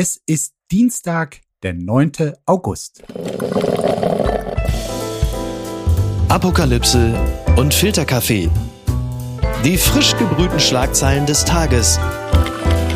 Es 0.00 0.22
ist 0.26 0.54
Dienstag, 0.70 1.40
der 1.64 1.74
9. 1.74 2.12
August. 2.46 3.02
Apokalypse 6.28 7.18
und 7.56 7.74
Filterkaffee. 7.74 8.48
Die 9.64 9.76
frisch 9.76 10.16
gebrühten 10.16 10.60
Schlagzeilen 10.60 11.26
des 11.26 11.44
Tages 11.44 11.98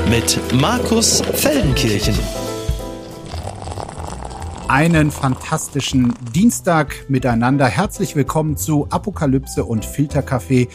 mit 0.09 0.39
Markus 0.55 1.23
Feldenkirchen. 1.23 2.17
Einen 4.69 5.11
fantastischen 5.11 6.15
Dienstag 6.33 7.07
miteinander. 7.09 7.67
Herzlich 7.67 8.15
willkommen 8.15 8.57
zu 8.57 8.87
Apokalypse 8.91 9.65
und 9.65 9.85
Filterkaffee, 9.85 10.69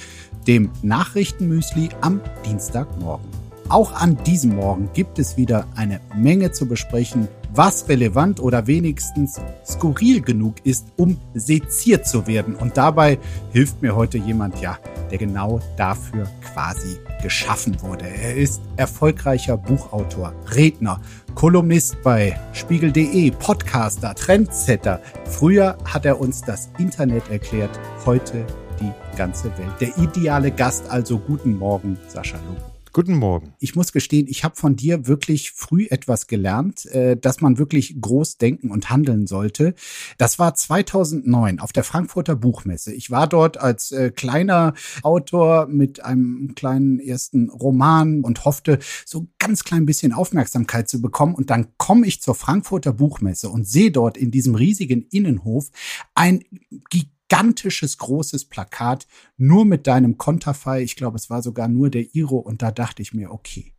dem 0.46 0.71
Nachrichtenmüsli 0.82 1.88
am 2.02 2.20
Dienstagmorgen. 2.46 3.37
Auch 3.70 3.92
an 3.92 4.18
diesem 4.24 4.56
Morgen 4.56 4.90
gibt 4.94 5.20
es 5.20 5.36
wieder 5.36 5.68
eine 5.76 6.00
Menge 6.16 6.52
zu 6.52 6.68
besprechen, 6.68 7.28
was 7.54 7.90
relevant 7.90 8.39
oder 8.39 8.66
wenigstens 8.66 9.42
skurril 9.66 10.21
genug 10.21 10.56
ist, 10.64 10.88
um 10.96 11.20
seziert 11.34 12.08
zu 12.08 12.28
werden. 12.28 12.56
Und 12.56 12.78
dabei 12.78 13.20
hilft 13.52 13.82
mir 13.82 13.94
heute 13.94 14.18
jemand, 14.20 14.61
ja, 14.61 14.78
der 15.11 15.18
genau 15.18 15.60
dafür 15.75 16.30
quasi 16.54 16.98
geschaffen 17.22 17.82
wurde. 17.82 18.06
Er 18.08 18.36
ist 18.38 18.61
erfolgreicher 18.78 19.58
Buchautor, 19.58 20.32
Redner, 20.56 21.02
Kolumnist 21.36 22.02
bei 22.04 22.39
Spiegel.de, 22.54 23.32
Podcaster, 23.32 24.16
Trendsetter. 24.16 25.02
Früher 25.25 25.78
hat 25.84 26.06
er 26.06 26.22
uns 26.22 26.42
das 26.42 26.70
Internet 26.78 27.30
erklärt, 27.30 27.78
heute 28.06 28.46
die 28.80 29.18
ganze 29.18 29.46
Welt. 29.58 29.74
Der 29.82 29.97
ideale 29.97 30.52
Gast 30.52 30.89
also 30.89 31.20
guten 31.20 31.58
Morgen, 31.58 31.97
Sascha 32.08 32.38
Lobo. 32.47 32.77
Guten 32.97 33.17
Morgen. 33.17 33.53
Ich 33.59 33.75
muss 33.75 33.92
gestehen, 33.92 34.25
ich 34.28 34.44
habe 34.44 34.56
von 34.56 34.75
dir 34.75 35.05
wirklich 35.05 35.52
früh 35.52 35.86
etwas 35.92 36.25
gelernt, 36.25 36.88
äh, 36.88 37.16
dass 37.16 37.42
man 37.42 37.59
wirklich 37.59 38.02
groß 38.02 38.39
denken 38.39 38.72
und 38.72 38.89
handeln 38.89 39.28
sollte. 39.28 39.75
Das 40.17 40.39
war 40.39 40.55
2009 40.55 41.59
auf 41.59 41.72
der 41.72 41.83
Frankfurter 41.83 42.35
Buchmesse. 42.35 42.95
Ich 42.95 43.11
war 43.11 43.27
dort 43.27 43.59
als 43.59 43.91
äh, 43.91 44.09
kleiner 44.09 44.73
Autor 45.03 45.67
mit 45.67 46.03
einem 46.03 46.55
kleinen 46.55 46.99
ersten 46.99 47.52
Roman 47.52 48.23
und 48.23 48.45
hoffte, 48.45 48.80
so 49.05 49.27
ganz 49.38 49.63
klein 49.63 49.85
bisschen 49.85 50.11
Aufmerksamkeit 50.11 50.89
zu 50.89 51.00
bekommen. 51.00 51.35
Und 51.35 51.52
dann 51.52 51.67
komme 51.77 52.07
ich 52.07 52.23
zur 52.23 52.33
Frankfurter 52.33 52.94
Buchmesse 52.94 53.50
und 53.50 53.67
sehe 53.67 53.91
dort 53.91 54.17
in 54.17 54.31
diesem 54.31 54.55
riesigen 54.55 55.03
Innenhof 55.11 55.69
ein 56.16 56.44
gigantisches 56.89 57.16
gigantisches 57.28 57.97
großes 57.97 58.45
Plakat, 58.45 59.06
nur 59.38 59.66
mit 59.66 59.88
deinem 59.88 60.17
Konterfei. 60.17 60.81
Ich 60.81 60.95
glaube, 60.95 61.17
es 61.17 61.30
war 61.30 61.42
sogar 61.42 61.67
nur 61.67 61.89
der 61.89 62.16
Iro. 62.16 62.38
Und 62.38 62.61
da 62.61 62.72
dachte 62.72 63.02
ich 63.02 63.14
mir, 63.14 63.31
okay, 63.31 63.73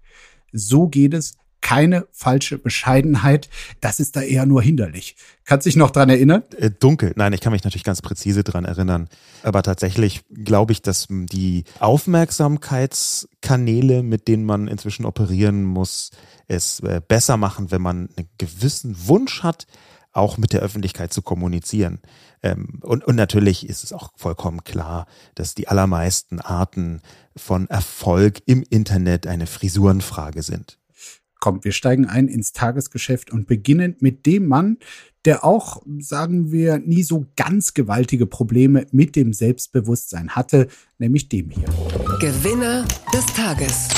so 0.52 0.88
geht 0.88 1.14
es. 1.14 1.36
Keine 1.60 2.06
falsche 2.12 2.56
Bescheidenheit. 2.56 3.48
Das 3.80 3.98
ist 3.98 4.14
da 4.14 4.22
eher 4.22 4.46
nur 4.46 4.62
hinderlich. 4.62 5.16
Kannst 5.44 5.66
dich 5.66 5.74
noch 5.74 5.90
dran 5.90 6.08
erinnern? 6.08 6.44
Äh, 6.56 6.70
dunkel. 6.70 7.14
Nein, 7.16 7.32
ich 7.32 7.40
kann 7.40 7.52
mich 7.52 7.64
natürlich 7.64 7.82
ganz 7.82 8.00
präzise 8.00 8.44
dran 8.44 8.64
erinnern. 8.64 9.08
Aber 9.42 9.64
tatsächlich 9.64 10.22
glaube 10.30 10.70
ich, 10.70 10.82
dass 10.82 11.08
die 11.10 11.64
Aufmerksamkeitskanäle, 11.80 14.04
mit 14.04 14.28
denen 14.28 14.44
man 14.44 14.68
inzwischen 14.68 15.04
operieren 15.04 15.64
muss, 15.64 16.12
es 16.46 16.78
äh, 16.80 17.00
besser 17.06 17.36
machen, 17.36 17.72
wenn 17.72 17.82
man 17.82 18.08
einen 18.16 18.28
gewissen 18.38 19.08
Wunsch 19.08 19.42
hat, 19.42 19.66
auch 20.12 20.38
mit 20.38 20.52
der 20.52 20.60
Öffentlichkeit 20.60 21.12
zu 21.12 21.22
kommunizieren. 21.22 21.98
Ähm, 22.42 22.80
und, 22.82 23.04
und 23.04 23.16
natürlich 23.16 23.68
ist 23.68 23.84
es 23.84 23.92
auch 23.92 24.12
vollkommen 24.16 24.64
klar, 24.64 25.06
dass 25.34 25.54
die 25.54 25.68
allermeisten 25.68 26.40
Arten 26.40 27.00
von 27.36 27.68
Erfolg 27.68 28.42
im 28.46 28.64
Internet 28.68 29.26
eine 29.26 29.46
Frisurenfrage 29.46 30.42
sind. 30.42 30.78
Komm, 31.40 31.62
wir 31.62 31.72
steigen 31.72 32.06
ein 32.06 32.26
ins 32.26 32.52
Tagesgeschäft 32.52 33.30
und 33.30 33.46
beginnen 33.46 33.94
mit 34.00 34.26
dem 34.26 34.48
Mann, 34.48 34.78
der 35.24 35.44
auch, 35.44 35.82
sagen 35.98 36.50
wir, 36.50 36.78
nie 36.78 37.02
so 37.02 37.26
ganz 37.36 37.74
gewaltige 37.74 38.26
Probleme 38.26 38.86
mit 38.90 39.14
dem 39.14 39.32
Selbstbewusstsein 39.32 40.30
hatte, 40.30 40.68
nämlich 40.98 41.28
dem 41.28 41.50
hier. 41.50 41.68
Gewinner 42.20 42.84
des 43.12 43.26
Tages. 43.26 43.88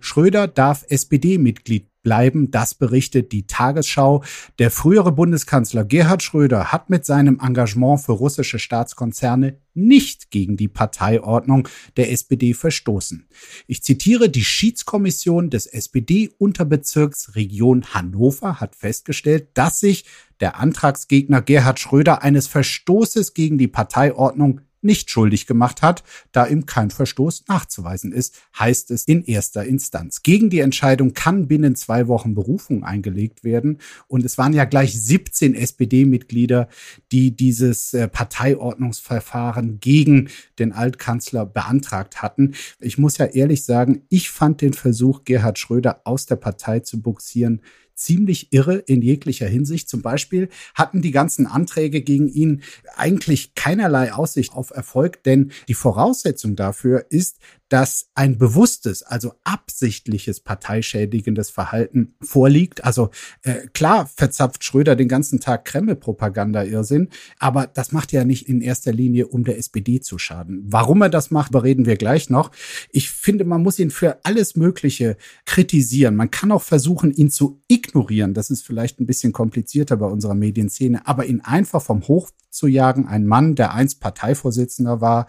Schröder 0.00 0.48
darf 0.48 0.84
SPD-Mitglied 0.88 1.89
bleiben. 2.02 2.50
Das 2.50 2.74
berichtet 2.74 3.32
die 3.32 3.46
Tagesschau. 3.46 4.22
Der 4.58 4.70
frühere 4.70 5.12
Bundeskanzler 5.12 5.84
Gerhard 5.84 6.22
Schröder 6.22 6.72
hat 6.72 6.90
mit 6.90 7.04
seinem 7.04 7.38
Engagement 7.40 8.00
für 8.00 8.12
russische 8.12 8.58
Staatskonzerne 8.58 9.58
nicht 9.74 10.30
gegen 10.30 10.56
die 10.56 10.68
Parteiordnung 10.68 11.68
der 11.96 12.10
SPD 12.10 12.54
verstoßen. 12.54 13.28
Ich 13.66 13.82
zitiere, 13.82 14.28
die 14.28 14.44
Schiedskommission 14.44 15.50
des 15.50 15.66
SPD-Unterbezirks 15.66 17.34
Region 17.34 17.84
Hannover 17.94 18.60
hat 18.60 18.74
festgestellt, 18.74 19.48
dass 19.54 19.80
sich 19.80 20.04
der 20.40 20.58
Antragsgegner 20.58 21.42
Gerhard 21.42 21.78
Schröder 21.78 22.22
eines 22.22 22.46
Verstoßes 22.46 23.34
gegen 23.34 23.58
die 23.58 23.68
Parteiordnung 23.68 24.62
nicht 24.82 25.10
schuldig 25.10 25.46
gemacht 25.46 25.82
hat, 25.82 26.02
da 26.32 26.46
ihm 26.46 26.66
kein 26.66 26.90
Verstoß 26.90 27.44
nachzuweisen 27.48 28.12
ist, 28.12 28.40
heißt 28.58 28.90
es 28.90 29.04
in 29.04 29.24
erster 29.24 29.64
Instanz. 29.64 30.22
Gegen 30.22 30.50
die 30.50 30.60
Entscheidung 30.60 31.12
kann 31.12 31.48
binnen 31.48 31.74
zwei 31.74 32.08
Wochen 32.08 32.34
Berufung 32.34 32.84
eingelegt 32.84 33.44
werden. 33.44 33.78
Und 34.08 34.24
es 34.24 34.38
waren 34.38 34.52
ja 34.52 34.64
gleich 34.64 35.00
17 35.00 35.54
SPD-Mitglieder, 35.54 36.68
die 37.12 37.36
dieses 37.36 37.94
äh, 37.94 38.08
Parteiordnungsverfahren 38.08 39.80
gegen 39.80 40.28
den 40.58 40.72
Altkanzler 40.72 41.46
beantragt 41.46 42.22
hatten. 42.22 42.54
Ich 42.80 42.98
muss 42.98 43.18
ja 43.18 43.26
ehrlich 43.26 43.64
sagen, 43.64 44.02
ich 44.08 44.30
fand 44.30 44.60
den 44.60 44.72
Versuch, 44.72 45.24
Gerhard 45.24 45.58
Schröder 45.58 46.02
aus 46.04 46.26
der 46.26 46.36
Partei 46.36 46.80
zu 46.80 47.00
buxieren, 47.00 47.60
ziemlich 48.00 48.52
irre 48.52 48.76
in 48.76 49.02
jeglicher 49.02 49.46
Hinsicht. 49.46 49.88
Zum 49.88 50.02
Beispiel 50.02 50.48
hatten 50.74 51.02
die 51.02 51.10
ganzen 51.10 51.46
Anträge 51.46 52.02
gegen 52.02 52.28
ihn 52.28 52.62
eigentlich 52.96 53.54
keinerlei 53.54 54.12
Aussicht 54.12 54.52
auf 54.54 54.70
Erfolg, 54.70 55.22
denn 55.24 55.52
die 55.68 55.74
Voraussetzung 55.74 56.56
dafür 56.56 57.06
ist, 57.10 57.38
dass 57.70 58.10
ein 58.14 58.36
bewusstes, 58.36 59.02
also 59.02 59.32
absichtliches 59.44 60.40
parteischädigendes 60.40 61.50
Verhalten 61.50 62.14
vorliegt. 62.20 62.84
Also 62.84 63.10
äh, 63.42 63.68
klar 63.72 64.06
verzapft 64.06 64.64
Schröder 64.64 64.96
den 64.96 65.08
ganzen 65.08 65.40
Tag 65.40 65.64
Kreml-Propaganda-Irrsinn, 65.64 67.08
aber 67.38 67.68
das 67.68 67.92
macht 67.92 68.12
ja 68.12 68.24
nicht 68.24 68.48
in 68.48 68.60
erster 68.60 68.92
Linie, 68.92 69.28
um 69.28 69.44
der 69.44 69.56
SPD 69.56 70.00
zu 70.00 70.18
schaden. 70.18 70.64
Warum 70.66 71.00
er 71.00 71.08
das 71.08 71.30
macht, 71.30 71.52
bereden 71.52 71.86
wir 71.86 71.96
gleich 71.96 72.28
noch. 72.28 72.50
Ich 72.90 73.10
finde, 73.10 73.44
man 73.44 73.62
muss 73.62 73.78
ihn 73.78 73.90
für 73.90 74.18
alles 74.24 74.56
Mögliche 74.56 75.16
kritisieren. 75.46 76.16
Man 76.16 76.30
kann 76.30 76.50
auch 76.50 76.62
versuchen, 76.62 77.12
ihn 77.12 77.30
zu 77.30 77.62
ignorieren. 77.68 78.34
Das 78.34 78.50
ist 78.50 78.66
vielleicht 78.66 79.00
ein 79.00 79.06
bisschen 79.06 79.32
komplizierter 79.32 79.96
bei 79.96 80.06
unserer 80.06 80.34
Medienszene, 80.34 81.06
aber 81.06 81.26
ihn 81.26 81.40
einfach 81.40 81.82
vom 81.82 82.08
Hoch 82.08 82.30
zu 82.50 82.66
jagen. 82.66 83.06
Ein 83.06 83.26
Mann, 83.26 83.54
der 83.54 83.74
einst 83.74 84.00
Parteivorsitzender 84.00 85.00
war 85.00 85.26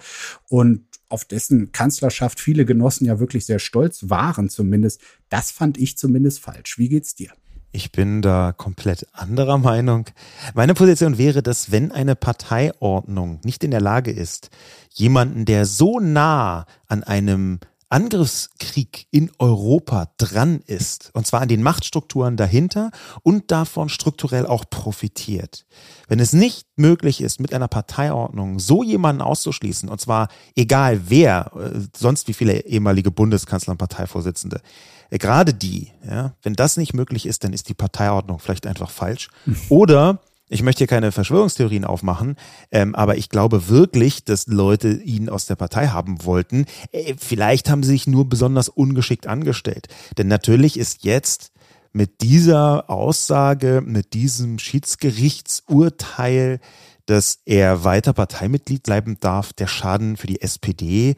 und 0.50 0.86
auf 1.12 1.26
dessen 1.26 1.72
Kanzlerschaft 1.72 2.40
viele 2.40 2.66
Genossen 2.66 3.06
ja 3.06 3.20
wirklich 3.20 3.46
sehr 3.46 3.60
stolz 3.60 4.10
waren 4.10 4.50
zumindest. 4.50 5.02
Das 5.30 5.52
fand 5.52 5.78
ich 5.78 5.98
zumindest 5.98 6.40
falsch. 6.40 6.78
Wie 6.78 6.90
geht's 6.90 7.16
dir? 7.16 7.32
Ich 7.74 7.92
bin 7.94 8.22
da 8.22 8.52
komplett 8.52 9.08
anderer 9.14 9.58
Meinung. 9.58 10.06
Meine 10.54 10.74
Position 10.74 11.18
wäre, 11.18 11.42
dass 11.42 11.72
wenn 11.72 11.92
eine 11.92 12.18
Parteiordnung 12.18 13.40
nicht 13.44 13.64
in 13.64 13.72
der 13.72 13.80
Lage 13.80 14.12
ist, 14.12 14.50
jemanden, 14.90 15.46
der 15.46 15.66
so 15.66 16.00
nah 16.02 16.66
an 16.88 17.04
einem 17.04 17.60
Angriffskrieg 17.92 19.08
in 19.12 19.32
Europa 19.38 20.12
dran 20.18 20.62
ist, 20.66 21.12
und 21.14 21.28
zwar 21.28 21.42
an 21.42 21.50
den 21.50 21.62
Machtstrukturen 21.62 22.38
dahinter 22.38 22.92
und 23.22 23.52
davon 23.52 23.90
strukturell 23.90 24.46
auch 24.46 24.66
profitiert. 24.70 25.66
Wenn 26.08 26.20
es 26.20 26.32
nicht 26.32 26.68
möglich 26.78 27.22
ist, 27.22 27.40
mit 27.40 27.54
einer 27.54 27.68
Parteiordnung 27.68 28.60
so 28.60 28.82
jemanden 28.82 29.22
auszuschließen, 29.22 29.90
und 29.90 30.00
zwar 30.00 30.30
egal 30.56 31.02
wer, 31.10 31.52
äh, 31.56 31.80
sonst 31.96 32.28
wie 32.28 32.34
viele 32.34 32.66
ehemalige 32.66 33.12
Bundeskanzler 33.12 33.72
und 33.72 33.78
Parteivorsitzende, 33.78 34.62
äh, 35.10 35.18
gerade 35.18 35.54
die, 35.54 35.92
ja, 36.08 36.34
wenn 36.42 36.54
das 36.54 36.78
nicht 36.78 36.94
möglich 36.94 37.26
ist, 37.26 37.44
dann 37.44 37.52
ist 37.52 37.68
die 37.68 37.74
Parteiordnung 37.74 38.40
vielleicht 38.40 38.68
einfach 38.68 38.90
falsch. 38.90 39.30
Oder 39.70 40.22
ich 40.52 40.64
möchte 40.64 40.80
hier 40.80 40.88
keine 40.88 41.14
Verschwörungstheorien 41.14 41.86
aufmachen, 41.86 42.36
ähm, 42.72 42.94
aber 42.94 43.16
ich 43.16 43.30
glaube 43.30 43.70
wirklich, 43.70 44.26
dass 44.26 44.48
Leute 44.48 44.92
ihn 44.92 45.30
aus 45.30 45.46
der 45.46 45.56
Partei 45.56 45.88
haben 45.88 46.26
wollten. 46.26 46.66
Äh, 46.92 47.14
vielleicht 47.18 47.70
haben 47.70 47.84
sie 47.84 47.92
sich 47.92 48.06
nur 48.06 48.28
besonders 48.28 48.68
ungeschickt 48.68 49.28
angestellt. 49.28 49.88
Denn 50.18 50.28
natürlich 50.28 50.78
ist 50.78 51.06
jetzt 51.06 51.54
mit 51.94 52.22
dieser 52.22 52.90
Aussage, 52.90 53.82
mit 53.86 54.14
diesem 54.14 54.60
Schiedsgerichtsurteil, 54.60 56.60
dass 57.06 57.40
er 57.46 57.86
weiter 57.86 58.12
Parteimitglied 58.14 58.84
bleiben 58.84 59.18
darf, 59.20 59.54
der 59.54 59.68
Schaden 59.68 60.18
für 60.18 60.28
die 60.28 60.42
SPD 60.42 61.16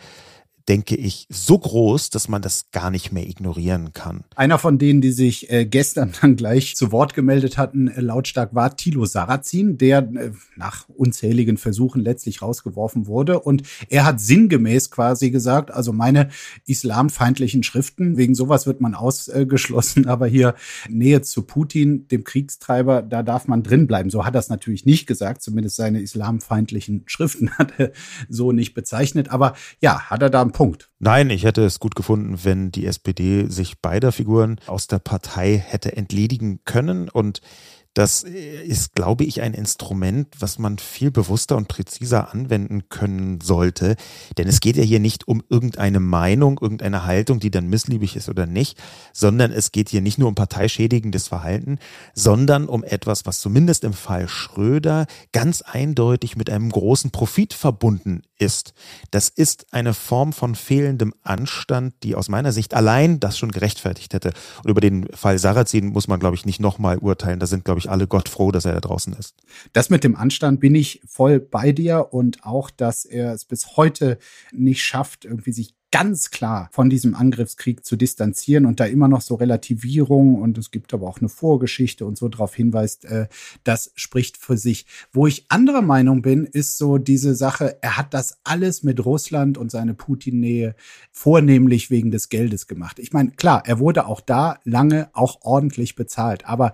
denke 0.69 0.95
ich, 0.95 1.27
so 1.29 1.57
groß, 1.57 2.09
dass 2.09 2.29
man 2.29 2.41
das 2.41 2.71
gar 2.71 2.89
nicht 2.89 3.11
mehr 3.11 3.27
ignorieren 3.27 3.91
kann. 3.93 4.23
Einer 4.35 4.57
von 4.57 4.77
denen, 4.77 5.01
die 5.01 5.11
sich 5.11 5.51
äh, 5.51 5.65
gestern 5.65 6.13
dann 6.21 6.35
gleich 6.35 6.75
zu 6.75 6.91
Wort 6.91 7.13
gemeldet 7.13 7.57
hatten, 7.57 7.87
äh, 7.87 7.99
lautstark 7.99 8.55
war 8.55 8.75
Thilo 8.77 9.05
Sarrazin, 9.05 9.77
der 9.77 9.99
äh, 9.99 10.31
nach 10.55 10.87
unzähligen 10.89 11.57
Versuchen 11.57 12.01
letztlich 12.01 12.41
rausgeworfen 12.41 13.07
wurde. 13.07 13.39
Und 13.41 13.63
er 13.89 14.05
hat 14.05 14.21
sinngemäß 14.21 14.89
quasi 14.89 15.31
gesagt, 15.31 15.71
also 15.71 15.91
meine 15.91 16.29
islamfeindlichen 16.65 17.63
Schriften, 17.63 18.15
wegen 18.17 18.35
sowas 18.35 18.65
wird 18.65 18.79
man 18.79 18.95
ausgeschlossen, 18.95 20.07
aber 20.07 20.27
hier 20.27 20.55
Nähe 20.89 21.21
zu 21.21 21.43
Putin, 21.43 22.07
dem 22.07 22.23
Kriegstreiber, 22.23 23.01
da 23.01 23.21
darf 23.23 23.47
man 23.47 23.63
drin 23.63 23.87
bleiben. 23.87 24.09
So 24.09 24.25
hat 24.25 24.35
er 24.35 24.39
es 24.39 24.49
natürlich 24.49 24.85
nicht 24.85 25.07
gesagt, 25.07 25.41
zumindest 25.41 25.75
seine 25.75 25.99
islamfeindlichen 25.99 27.03
Schriften 27.05 27.51
hat 27.57 27.73
er 27.77 27.91
so 28.29 28.53
nicht 28.53 28.73
bezeichnet. 28.73 29.29
Aber 29.29 29.55
ja, 29.81 30.09
hat 30.09 30.21
er 30.21 30.29
da 30.29 30.52
Punkt. 30.53 30.89
Nein, 30.99 31.29
ich 31.29 31.43
hätte 31.43 31.65
es 31.65 31.79
gut 31.79 31.95
gefunden, 31.95 32.39
wenn 32.43 32.71
die 32.71 32.85
SPD 32.85 33.47
sich 33.49 33.79
beider 33.81 34.11
Figuren 34.11 34.59
aus 34.67 34.87
der 34.87 34.99
Partei 34.99 35.57
hätte 35.57 35.97
entledigen 35.97 36.61
können 36.63 37.09
und 37.09 37.41
das 37.93 38.23
ist, 38.23 38.95
glaube 38.95 39.23
ich, 39.23 39.43
ein 39.43 39.53
Instrument, 39.53 40.27
was 40.39 40.57
man 40.57 40.79
viel 40.79 41.11
bewusster 41.11 41.55
und 41.55 41.67
präziser 41.67 42.33
anwenden 42.33 42.89
können 42.89 43.39
sollte. 43.39 43.97
Denn 44.37 44.47
es 44.47 44.61
geht 44.61 44.77
ja 44.77 44.83
hier 44.83 44.99
nicht 44.99 45.27
um 45.27 45.43
irgendeine 45.47 45.99
Meinung, 45.99 46.57
irgendeine 46.59 47.05
Haltung, 47.05 47.39
die 47.39 47.51
dann 47.51 47.69
missliebig 47.69 48.15
ist 48.15 48.29
oder 48.29 48.47
nicht, 48.47 48.81
sondern 49.13 49.51
es 49.51 49.71
geht 49.71 49.89
hier 49.89 50.01
nicht 50.01 50.17
nur 50.17 50.27
um 50.27 50.33
parteischädigendes 50.33 51.27
Verhalten, 51.27 51.77
sondern 52.15 52.67
um 52.67 52.83
etwas, 52.83 53.27
was 53.27 53.39
zumindest 53.39 53.83
im 53.83 53.93
Fall 53.93 54.27
Schröder 54.27 55.05
ganz 55.31 55.61
eindeutig 55.61 56.35
mit 56.35 56.49
einem 56.49 56.71
großen 56.71 57.11
Profit 57.11 57.53
verbunden 57.53 58.23
ist. 58.43 58.73
Das 59.11 59.29
ist 59.29 59.67
eine 59.71 59.93
Form 59.93 60.33
von 60.33 60.55
fehlendem 60.55 61.13
Anstand, 61.23 61.95
die 62.03 62.15
aus 62.15 62.29
meiner 62.29 62.51
Sicht 62.51 62.73
allein 62.73 63.19
das 63.19 63.37
schon 63.37 63.51
gerechtfertigt 63.51 64.13
hätte. 64.13 64.33
Und 64.63 64.69
über 64.69 64.81
den 64.81 65.07
Fall 65.13 65.39
Sarrazin 65.39 65.87
muss 65.87 66.07
man, 66.07 66.19
glaube 66.19 66.35
ich, 66.35 66.45
nicht 66.45 66.59
nochmal 66.59 66.97
urteilen. 66.97 67.39
Da 67.39 67.47
sind, 67.47 67.65
glaube 67.65 67.79
ich, 67.79 67.89
alle 67.89 68.07
Gott 68.07 68.29
froh, 68.29 68.51
dass 68.51 68.65
er 68.65 68.73
da 68.73 68.81
draußen 68.81 69.13
ist. 69.13 69.35
Das 69.71 69.89
mit 69.89 70.03
dem 70.03 70.15
Anstand 70.15 70.59
bin 70.59 70.75
ich 70.75 71.01
voll 71.07 71.39
bei 71.39 71.71
dir 71.71 72.09
und 72.11 72.45
auch, 72.45 72.69
dass 72.69 73.05
er 73.05 73.33
es 73.33 73.45
bis 73.45 73.77
heute 73.77 74.17
nicht 74.51 74.83
schafft, 74.83 75.25
irgendwie 75.25 75.53
sich 75.53 75.73
ganz 75.93 76.31
klar 76.31 76.69
von 76.71 76.89
diesem 76.89 77.13
Angriffskrieg 77.13 77.85
zu 77.85 77.95
distanzieren 77.95 78.65
und 78.65 78.79
da 78.79 78.85
immer 78.85 79.07
noch 79.07 79.21
so 79.21 79.35
Relativierung 79.35 80.41
und 80.41 80.57
es 80.57 80.71
gibt 80.71 80.91
aber 80.91 81.07
auch 81.07 81.19
eine 81.19 81.29
Vorgeschichte 81.29 82.07
und 82.07 82.17
so 82.17 82.29
darauf 82.29 82.55
hinweist, 82.55 83.05
äh, 83.05 83.27
das 83.63 83.91
spricht 83.93 84.37
für 84.37 84.57
sich. 84.57 84.87
Wo 85.11 85.27
ich 85.27 85.45
anderer 85.49 85.83
Meinung 85.83 86.23
bin, 86.23 86.45
ist 86.45 86.79
so 86.79 86.97
diese 86.97 87.35
Sache, 87.35 87.77
er 87.81 87.95
hat 87.95 88.15
das 88.15 88.39
alles 88.43 88.81
mit 88.81 89.05
Russland 89.05 89.55
und 89.59 89.69
seine 89.69 89.93
Putin-Nähe 89.93 90.75
vornehmlich 91.11 91.91
wegen 91.91 92.09
des 92.09 92.29
Geldes 92.29 92.65
gemacht. 92.65 92.97
Ich 92.97 93.13
meine, 93.13 93.29
klar, 93.29 93.61
er 93.67 93.77
wurde 93.77 94.07
auch 94.07 94.21
da 94.21 94.57
lange 94.63 95.11
auch 95.13 95.41
ordentlich 95.41 95.93
bezahlt, 95.93 96.47
aber 96.47 96.73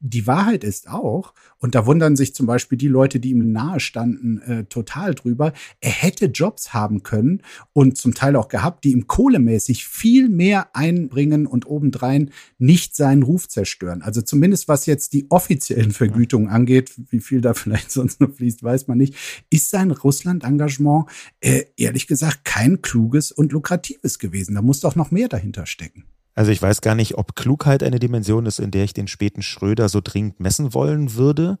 die 0.00 0.26
Wahrheit 0.26 0.64
ist 0.64 0.88
auch, 0.88 1.34
und 1.58 1.74
da 1.74 1.84
wundern 1.84 2.16
sich 2.16 2.34
zum 2.34 2.46
Beispiel 2.46 2.78
die 2.78 2.88
Leute, 2.88 3.20
die 3.20 3.30
ihm 3.30 3.52
nahe 3.52 3.80
standen, 3.80 4.40
äh, 4.40 4.64
total 4.64 5.14
drüber, 5.14 5.52
er 5.80 5.90
hätte 5.90 6.26
Jobs 6.26 6.72
haben 6.72 7.02
können 7.02 7.42
und 7.74 7.98
zum 7.98 8.14
Teil 8.14 8.34
auch 8.36 8.48
gehabt, 8.48 8.84
die 8.84 8.92
ihm 8.92 9.06
kohlemäßig 9.06 9.86
viel 9.86 10.30
mehr 10.30 10.74
einbringen 10.74 11.46
und 11.46 11.66
obendrein 11.66 12.30
nicht 12.58 12.96
seinen 12.96 13.22
Ruf 13.22 13.46
zerstören. 13.46 14.00
Also 14.00 14.22
zumindest 14.22 14.68
was 14.68 14.86
jetzt 14.86 15.12
die 15.12 15.30
offiziellen 15.30 15.92
Vergütungen 15.92 16.48
angeht, 16.48 16.92
wie 17.10 17.20
viel 17.20 17.42
da 17.42 17.52
vielleicht 17.60 17.90
sonst 17.90 18.20
noch 18.20 18.32
fließt, 18.32 18.62
weiß 18.62 18.88
man 18.88 18.96
nicht, 18.96 19.14
ist 19.50 19.68
sein 19.68 19.90
Russland-Engagement 19.90 21.10
äh, 21.40 21.64
ehrlich 21.76 22.06
gesagt 22.06 22.44
kein 22.44 22.80
kluges 22.80 23.32
und 23.32 23.52
lukratives 23.52 24.18
gewesen. 24.18 24.54
Da 24.54 24.62
muss 24.62 24.80
doch 24.80 24.96
noch 24.96 25.10
mehr 25.10 25.28
dahinter 25.28 25.66
stecken. 25.66 26.04
Also 26.34 26.52
ich 26.52 26.62
weiß 26.62 26.80
gar 26.80 26.94
nicht, 26.94 27.18
ob 27.18 27.34
Klugheit 27.34 27.82
eine 27.82 27.98
Dimension 27.98 28.46
ist, 28.46 28.60
in 28.60 28.70
der 28.70 28.84
ich 28.84 28.92
den 28.92 29.08
späten 29.08 29.42
Schröder 29.42 29.88
so 29.88 30.00
dringend 30.02 30.38
messen 30.40 30.74
wollen 30.74 31.14
würde. 31.14 31.58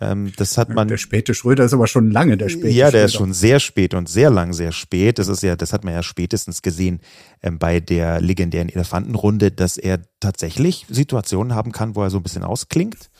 Ähm, 0.00 0.32
das 0.36 0.58
hat 0.58 0.68
man. 0.68 0.88
Der 0.88 0.98
späte 0.98 1.34
Schröder 1.34 1.64
ist 1.64 1.72
aber 1.72 1.86
schon 1.86 2.10
lange 2.10 2.36
der 2.36 2.48
späte. 2.50 2.68
Ja, 2.68 2.86
der 2.86 2.90
Schröder. 2.90 3.04
ist 3.06 3.14
schon 3.14 3.32
sehr 3.32 3.58
spät 3.58 3.94
und 3.94 4.08
sehr 4.08 4.30
lang 4.30 4.52
sehr 4.52 4.72
spät. 4.72 5.18
Das 5.18 5.28
ist 5.28 5.42
ja, 5.42 5.56
das 5.56 5.72
hat 5.72 5.84
man 5.84 5.94
ja 5.94 6.02
spätestens 6.02 6.62
gesehen 6.62 7.00
ähm, 7.42 7.58
bei 7.58 7.80
der 7.80 8.20
legendären 8.20 8.68
Elefantenrunde, 8.68 9.50
dass 9.50 9.78
er 9.78 10.00
tatsächlich 10.20 10.86
Situationen 10.88 11.54
haben 11.54 11.72
kann, 11.72 11.96
wo 11.96 12.02
er 12.02 12.10
so 12.10 12.18
ein 12.18 12.22
bisschen 12.22 12.44
ausklingt. 12.44 13.10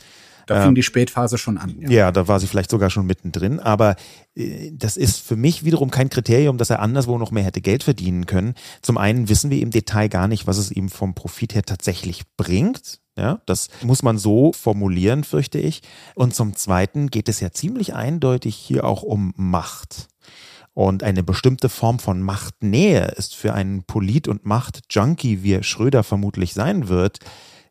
Da 0.45 0.61
fing 0.61 0.69
ähm, 0.69 0.75
die 0.75 0.83
Spätphase 0.83 1.37
schon 1.37 1.57
an. 1.57 1.75
Ja. 1.79 1.89
ja. 1.89 2.11
da 2.11 2.27
war 2.27 2.39
sie 2.39 2.47
vielleicht 2.47 2.71
sogar 2.71 2.89
schon 2.89 3.05
mittendrin. 3.05 3.59
Aber 3.59 3.95
äh, 4.35 4.71
das 4.73 4.97
ist 4.97 5.19
für 5.19 5.35
mich 5.35 5.63
wiederum 5.63 5.91
kein 5.91 6.09
Kriterium, 6.09 6.57
dass 6.57 6.69
er 6.69 6.79
anderswo 6.79 7.17
noch 7.17 7.31
mehr 7.31 7.43
hätte 7.43 7.61
Geld 7.61 7.83
verdienen 7.83 8.25
können. 8.25 8.55
Zum 8.81 8.97
einen 8.97 9.29
wissen 9.29 9.49
wir 9.49 9.61
im 9.61 9.71
Detail 9.71 10.09
gar 10.09 10.27
nicht, 10.27 10.47
was 10.47 10.57
es 10.57 10.71
ihm 10.71 10.89
vom 10.89 11.13
Profit 11.13 11.55
her 11.55 11.63
tatsächlich 11.63 12.23
bringt. 12.37 12.99
Ja, 13.15 13.41
das 13.45 13.67
muss 13.83 14.01
man 14.01 14.17
so 14.17 14.53
formulieren, 14.53 15.23
fürchte 15.23 15.59
ich. 15.59 15.81
Und 16.15 16.33
zum 16.33 16.55
Zweiten 16.55 17.07
geht 17.07 17.29
es 17.29 17.39
ja 17.41 17.51
ziemlich 17.51 17.93
eindeutig 17.93 18.55
hier 18.55 18.85
auch 18.85 19.03
um 19.03 19.33
Macht. 19.37 20.07
Und 20.73 21.03
eine 21.03 21.21
bestimmte 21.21 21.69
Form 21.69 21.99
von 21.99 22.21
Machtnähe 22.23 23.05
ist 23.15 23.35
für 23.35 23.53
einen 23.53 23.83
Polit- 23.83 24.27
und 24.27 24.45
Machtjunkie, 24.45 25.43
wie 25.43 25.61
Schröder 25.61 26.03
vermutlich 26.03 26.55
sein 26.55 26.87
wird, 26.87 27.19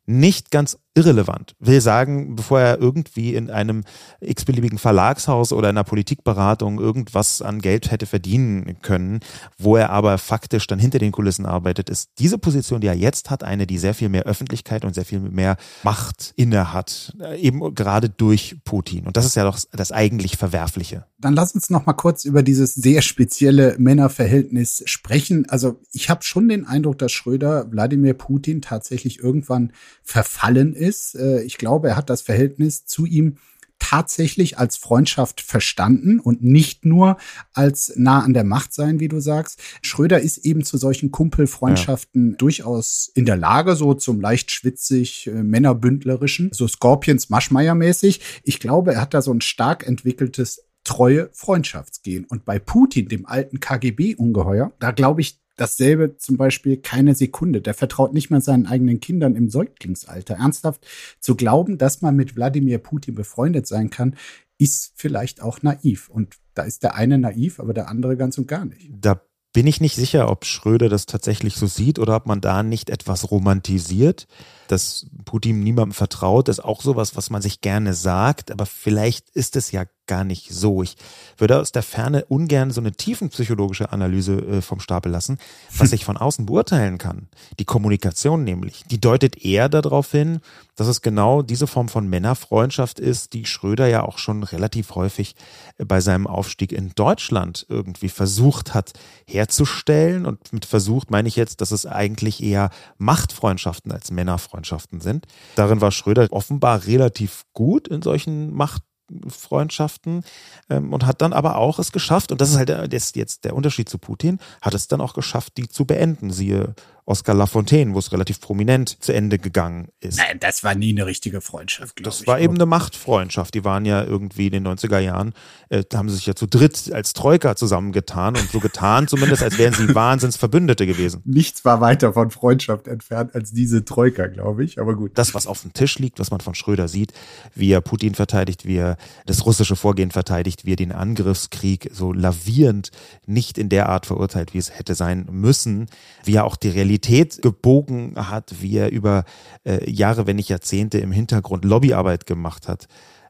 nicht 0.07 0.51
ganz 0.53 0.79
irrelevant. 0.95 1.55
Will 1.59 1.81
sagen, 1.81 2.37
bevor 2.37 2.61
er 2.61 2.79
irgendwie 2.79 3.35
in 3.35 3.51
einem 3.51 3.85
x-beliebigen 4.21 4.79
Verlagshaus 4.79 5.53
oder 5.53 5.71
einer 5.71 5.85
Politikberatung 5.85 6.79
irgendwas 6.79 7.41
an 7.41 7.61
Geld 7.61 7.91
hätte 7.91 8.07
verdienen 8.07 8.77
können, 8.83 9.21
wo 9.59 9.77
er 9.77 9.91
aber 9.91 10.19
faktisch 10.19 10.67
dann 10.67 10.79
hinter 10.79 10.99
den 10.99 11.13
Kulissen 11.13 11.47
arbeitet, 11.47 11.89
ist 11.89 12.11
diese 12.19 12.37
Position, 12.37 12.83
die 12.83 12.89
er 12.89 12.95
jetzt 12.95 13.31
hat, 13.31 13.43
eine, 13.43 13.67
die 13.67 13.79
sehr 13.79 13.95
viel 13.95 14.11
mehr 14.11 14.25
Öffentlichkeit 14.25 14.85
und 14.85 14.95
sehr 14.95 15.07
viel 15.07 15.21
mehr 15.21 15.57
Macht 15.83 16.35
inne 16.37 16.73
hat, 16.73 17.17
äh, 17.21 17.41
eben 17.41 17.75
gerade 17.75 18.11
durch 18.11 18.57
Putin. 18.65 19.07
Und 19.07 19.17
das 19.17 19.25
ist 19.25 19.37
ja 19.37 19.45
doch 19.45 19.59
das 19.73 19.93
eigentlich 19.93 20.37
Verwerfliche. 20.37 21.07
Dann 21.19 21.35
lass 21.35 21.55
uns 21.55 21.71
noch 21.71 21.87
mal 21.87 21.93
kurz 21.95 22.25
über 22.25 22.43
dieses 22.43 22.75
sehr 22.75 23.01
spezielle 23.01 23.77
Männerverhältnis 23.79 24.83
sprechen. 24.87 25.49
Also 25.49 25.81
ich 25.93 26.11
habe 26.11 26.23
schon 26.23 26.49
den 26.49 26.67
Eindruck, 26.67 26.99
dass 26.99 27.13
Schröder 27.13 27.71
Wladimir 27.71 28.15
Putin 28.15 28.61
tatsächlich 28.61 29.21
irgendwann 29.21 29.73
verfallen 30.03 30.75
ist. 30.75 30.82
Äh, 31.15 31.43
ich 31.43 31.59
glaube, 31.59 31.89
er 31.89 31.97
hat 31.97 32.11
das 32.11 32.23
Verhältnis 32.23 32.85
zu 32.85 33.07
ihm 33.07 33.37
tatsächlich 33.83 34.59
als 34.59 34.77
Freundschaft 34.77 35.41
verstanden 35.41 36.21
und 36.21 36.43
nicht 36.43 36.85
nur 36.85 37.17
als 37.53 37.93
nah 37.97 38.21
an 38.21 38.33
der 38.33 38.45
Macht 38.45 38.73
sein, 38.73 39.01
wie 39.01 39.09
du 39.09 39.19
sagst. 39.19 39.61
Schröder 39.83 40.21
ist 40.21 40.39
eben 40.39 40.63
zu 40.63 40.77
solchen 40.77 41.11
Kumpelfreundschaften 41.11 42.31
ja. 42.31 42.37
durchaus 42.37 43.11
in 43.15 43.27
der 43.27 43.37
Lage, 43.37 43.75
so 43.75 43.95
zum 43.95 44.21
leicht 44.21 44.53
schwitzig 44.53 45.27
äh, 45.27 45.43
männerbündlerischen, 45.43 46.51
so 46.53 46.69
Scorpions 46.69 47.29
Maschmeier 47.29 47.75
mäßig. 47.75 48.21
Ich 48.45 48.61
glaube, 48.61 48.95
er 48.95 49.01
hat 49.01 49.15
da 49.15 49.21
so 49.21 49.33
ein 49.33 49.41
stark 49.41 49.85
entwickeltes 49.87 50.63
treue 50.85 51.29
Freundschaftsgehen. 51.33 52.25
Und 52.25 52.45
bei 52.45 52.59
Putin, 52.59 53.09
dem 53.09 53.27
alten 53.27 53.59
KGB-Ungeheuer, 53.59 54.73
da 54.79 54.93
glaube 54.93 55.21
ich, 55.21 55.42
dasselbe 55.57 56.17
zum 56.17 56.37
Beispiel 56.37 56.77
keine 56.77 57.15
Sekunde. 57.15 57.61
Der 57.61 57.75
vertraut 57.75 58.15
nicht 58.15 58.31
mal 58.31 58.41
seinen 58.41 58.67
eigenen 58.67 59.01
Kindern 59.01 59.37
im 59.37 59.51
Säuglingsalter. 59.51 60.35
Ernsthaft 60.35 60.87
zu 61.21 61.37
glauben, 61.37 61.79
dass 61.79 62.03
man 62.03 62.17
mit 62.17 62.37
Wladimir 62.37 62.79
Putin 62.79 63.15
befreundet 63.15 63.67
sein 63.67 63.91
kann, 63.91 64.17
ist 64.59 64.93
vielleicht 64.95 65.43
auch 65.43 65.63
naiv. 65.63 66.09
Und 66.09 66.37
da 66.55 66.63
ist 66.63 66.83
der 66.83 66.95
eine 66.95 67.19
naiv, 67.19 67.61
aber 67.61 67.75
der 67.75 67.89
andere 67.89 68.17
ganz 68.17 68.39
und 68.39 68.49
gar 68.49 68.65
nicht. 68.65 68.91
Da 68.91 69.21
bin 69.53 69.67
ich 69.67 69.81
nicht 69.81 69.97
sicher, 69.97 70.31
ob 70.31 70.47
Schröder 70.47 70.89
das 70.89 71.07
tatsächlich 71.07 71.57
so 71.57 71.67
sieht 71.67 71.99
oder 71.99 72.17
ob 72.17 72.27
man 72.27 72.41
da 72.41 72.63
nicht 72.63 72.89
etwas 72.89 73.31
romantisiert. 73.31 74.27
Dass 74.69 75.07
Putin 75.25 75.61
niemandem 75.61 75.93
vertraut, 75.93 76.49
ist 76.49 76.65
auch 76.65 76.81
sowas, 76.81 77.17
was 77.17 77.29
man 77.29 77.43
sich 77.43 77.61
gerne 77.61 77.93
sagt, 77.93 78.51
aber 78.51 78.65
vielleicht 78.65 79.29
ist 79.31 79.57
es 79.57 79.71
ja 79.71 79.85
gar 80.13 80.25
nicht 80.25 80.53
so. 80.53 80.83
Ich 80.83 80.97
würde 81.39 81.59
aus 81.59 81.73
der 81.73 81.83
Ferne 81.83 82.27
ungern 82.27 82.71
so 82.71 82.83
eine 82.83 82.93
tiefenpsychologische 82.93 83.93
Analyse 83.93 84.35
äh, 84.35 84.61
vom 84.61 84.79
Stapel 84.79 85.11
lassen, 85.11 85.39
was 85.75 85.93
ich 85.95 86.05
von 86.05 86.19
außen 86.19 86.45
beurteilen 86.45 86.99
kann. 86.99 87.29
Die 87.59 87.65
Kommunikation 87.65 88.45
nämlich, 88.45 88.85
die 88.91 89.01
deutet 89.01 89.43
eher 89.43 89.71
darauf 89.71 90.11
hin, 90.11 90.41
dass 90.77 90.87
es 90.87 91.01
genau 91.01 91.41
diese 91.41 91.67
Form 91.67 91.89
von 91.89 92.09
Männerfreundschaft 92.09 93.01
ist, 93.01 93.33
die 93.33 93.47
Schröder 93.47 93.87
ja 93.87 94.03
auch 94.03 94.19
schon 94.19 94.43
relativ 94.43 94.95
häufig 94.95 95.35
bei 95.79 96.01
seinem 96.03 96.27
Aufstieg 96.27 96.73
in 96.73 96.93
Deutschland 96.95 97.65
irgendwie 97.71 98.11
versucht 98.11 98.75
hat 98.75 98.93
herzustellen. 99.27 100.27
Und 100.27 100.53
mit 100.53 100.67
versucht 100.67 101.11
meine 101.11 101.29
ich 101.29 101.37
jetzt, 101.37 101.63
dass 101.63 101.71
es 101.71 101.87
eigentlich 101.87 102.43
eher 102.43 102.69
Machtfreundschaften 102.99 103.93
als 103.93 104.11
Männerfreundschaften 104.11 105.01
sind. 105.01 105.27
Darin 105.55 105.81
war 105.81 105.91
Schröder 105.91 106.29
offenbar 106.33 106.85
relativ 106.85 107.45
gut 107.55 107.89
in 107.89 108.03
solchen 108.03 108.53
Macht 108.53 108.83
Freundschaften 109.29 110.25
ähm, 110.71 110.93
und 110.93 111.07
hat 111.07 111.23
dann 111.23 111.33
aber 111.33 111.57
auch 111.57 111.79
es 111.79 111.93
geschafft, 111.93 112.33
und 112.33 112.41
das 112.41 112.51
ist 112.51 112.57
halt 112.57 112.69
der, 112.69 112.89
das 112.89 113.15
jetzt 113.15 113.45
der 113.45 113.55
Unterschied 113.55 113.89
zu 113.89 113.99
Putin, 113.99 114.39
hat 114.61 114.75
es 114.75 114.89
dann 114.89 115.01
auch 115.01 115.15
geschafft, 115.15 115.57
die 115.57 115.69
zu 115.69 115.85
beenden. 115.85 116.31
Siehe 116.31 116.75
Oscar 117.13 117.35
Lafontaine, 117.35 117.93
wo 117.93 117.99
es 117.99 118.11
relativ 118.11 118.41
prominent 118.41 118.97
zu 119.03 119.13
Ende 119.13 119.39
gegangen 119.39 119.89
ist. 120.01 120.17
Nein, 120.17 120.39
das 120.41 120.65
war 120.65 120.75
nie 120.75 120.93
eine 120.93 121.05
richtige 121.05 121.43
Freundschaft, 121.43 121.97
glaube 121.97 122.09
ich. 122.09 122.21
Das 122.21 122.27
war 122.27 122.41
eben 122.41 122.55
eine 122.55 122.65
Machtfreundschaft. 122.65 123.53
Die 123.53 123.65
waren 123.65 123.85
ja 123.85 124.03
irgendwie 124.03 124.47
in 124.47 124.53
den 124.53 124.67
90er 124.67 124.99
Jahren, 124.99 125.35
äh, 125.69 125.83
haben 125.93 126.09
sie 126.09 126.17
sich 126.17 126.25
ja 126.25 126.35
zu 126.35 126.47
dritt 126.47 126.91
als 126.91 127.13
Troika 127.13 127.55
zusammengetan 127.55 128.35
und 128.35 128.51
so 128.51 128.61
getan, 128.61 129.09
zumindest 129.09 129.43
als 129.43 129.59
wären 129.59 129.75
sie 129.75 129.95
Wahnsinnsverbündete 129.95 130.87
gewesen. 130.87 131.21
Nichts 131.27 131.67
war 131.67 131.83
weiter 131.83 132.15
von 132.15 132.31
Freundschaft 132.31 132.89
entfernt 132.89 133.35
als 133.35 133.53
diese 133.53 133.85
Troika, 133.85 134.29
glaube 134.29 134.65
ich, 134.65 134.81
aber 134.81 134.97
gut. 134.97 135.13
Das, 135.15 135.35
was 135.35 135.47
auf 135.47 135.61
dem 135.61 135.75
Tisch 135.75 135.99
liegt, 135.99 136.19
was 136.19 136.31
man 136.31 136.41
von 136.41 136.55
Schröder 136.55 136.89
sieht, 136.89 137.13
wie 137.55 137.73
er 137.73 137.83
Putin 137.83 138.15
verteidigt, 138.15 138.65
wie 138.65 138.79
er 138.79 138.97
das 139.27 139.45
russische 139.45 139.77
Vorgehen 139.77 140.13
verteidigt, 140.13 140.65
wie 140.65 140.73
er 140.73 140.77
den 140.77 140.93
Angriffskrieg 140.93 141.91
so 141.93 142.15
lavierend 142.15 142.91
nicht 143.27 143.59
in 143.59 143.69
der 143.69 143.91
Art 143.91 144.07
verurteilt, 144.07 144.55
wie 144.55 144.59
es 144.59 144.79
hätte 144.79 144.95
sein 144.95 145.27
müssen, 145.31 145.89
wie 146.25 146.37
er 146.37 146.45
auch 146.45 146.57
die 146.57 146.71
Realität 146.71 147.02
gebogen 147.43 148.15
hat, 148.17 148.61
wie 148.61 148.77
er 148.77 148.91
über 148.91 149.25
äh, 149.65 149.91
Jahre, 149.91 150.27
wenn 150.27 150.37
nicht 150.37 150.49
Jahrzehnte 150.49 150.99
im 150.99 151.13
Hintergrund 151.13 151.65
Lobbyarbeit 151.65 152.27
gemacht 152.27 152.69
hat. 152.69 152.87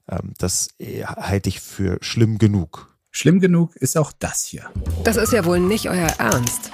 Ähm, 0.08 0.34
das 0.38 0.68
äh, 0.78 1.04
halte 1.04 1.48
ich 1.48 1.60
für 1.60 1.98
schlimm 2.00 2.38
genug. 2.38 2.96
Schlimm 3.10 3.40
genug 3.40 3.76
ist 3.76 3.96
auch 3.98 4.12
das 4.12 4.44
hier. 4.44 4.70
Das 5.04 5.16
ist 5.16 5.32
ja 5.32 5.44
wohl 5.44 5.60
nicht 5.60 5.88
euer 5.88 6.08
Ernst. 6.18 6.70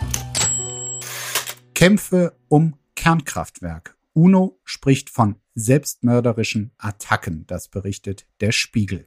Kämpfe 1.75 2.37
um 2.49 2.75
Kernkraftwerk. 2.95 3.97
UNO 4.13 4.61
spricht 4.65 5.11
von 5.11 5.37
selbstmörderischen 5.59 6.71
Attacken, 6.79 7.45
das 7.47 7.69
berichtet 7.69 8.27
der 8.41 8.53
Spiegel. 8.53 9.07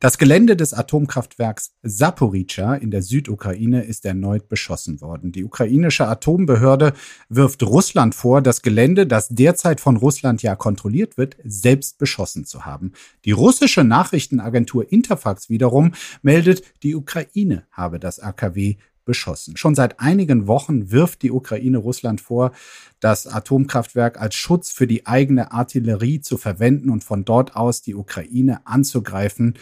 Das 0.00 0.16
Gelände 0.16 0.56
des 0.56 0.74
Atomkraftwerks 0.74 1.74
Saporica 1.82 2.76
in 2.76 2.90
der 2.90 3.02
Südukraine 3.02 3.82
ist 3.82 4.04
erneut 4.04 4.48
beschossen 4.48 5.00
worden. 5.00 5.32
Die 5.32 5.44
ukrainische 5.44 6.06
Atombehörde 6.06 6.92
wirft 7.28 7.62
Russland 7.64 8.14
vor, 8.14 8.40
das 8.40 8.62
Gelände, 8.62 9.06
das 9.06 9.28
derzeit 9.28 9.80
von 9.80 9.96
Russland 9.96 10.42
ja 10.42 10.54
kontrolliert 10.54 11.18
wird, 11.18 11.36
selbst 11.44 11.98
beschossen 11.98 12.44
zu 12.44 12.64
haben. 12.64 12.92
Die 13.24 13.32
russische 13.32 13.82
Nachrichtenagentur 13.82 14.90
Interfax 14.92 15.50
wiederum 15.50 15.92
meldet, 16.22 16.62
die 16.84 16.94
Ukraine 16.94 17.66
habe 17.72 17.98
das 17.98 18.20
AKW 18.20 18.76
beschossen. 19.08 19.56
Schon 19.56 19.74
seit 19.74 19.98
einigen 20.00 20.46
Wochen 20.46 20.92
wirft 20.92 21.22
die 21.22 21.32
Ukraine 21.32 21.78
Russland 21.78 22.20
vor, 22.20 22.52
das 23.00 23.26
Atomkraftwerk 23.26 24.20
als 24.20 24.34
Schutz 24.34 24.70
für 24.70 24.86
die 24.86 25.06
eigene 25.06 25.50
Artillerie 25.50 26.20
zu 26.20 26.36
verwenden 26.36 26.90
und 26.90 27.02
von 27.02 27.24
dort 27.24 27.56
aus 27.56 27.80
die 27.80 27.94
Ukraine 27.94 28.66
anzugreifen. 28.66 29.54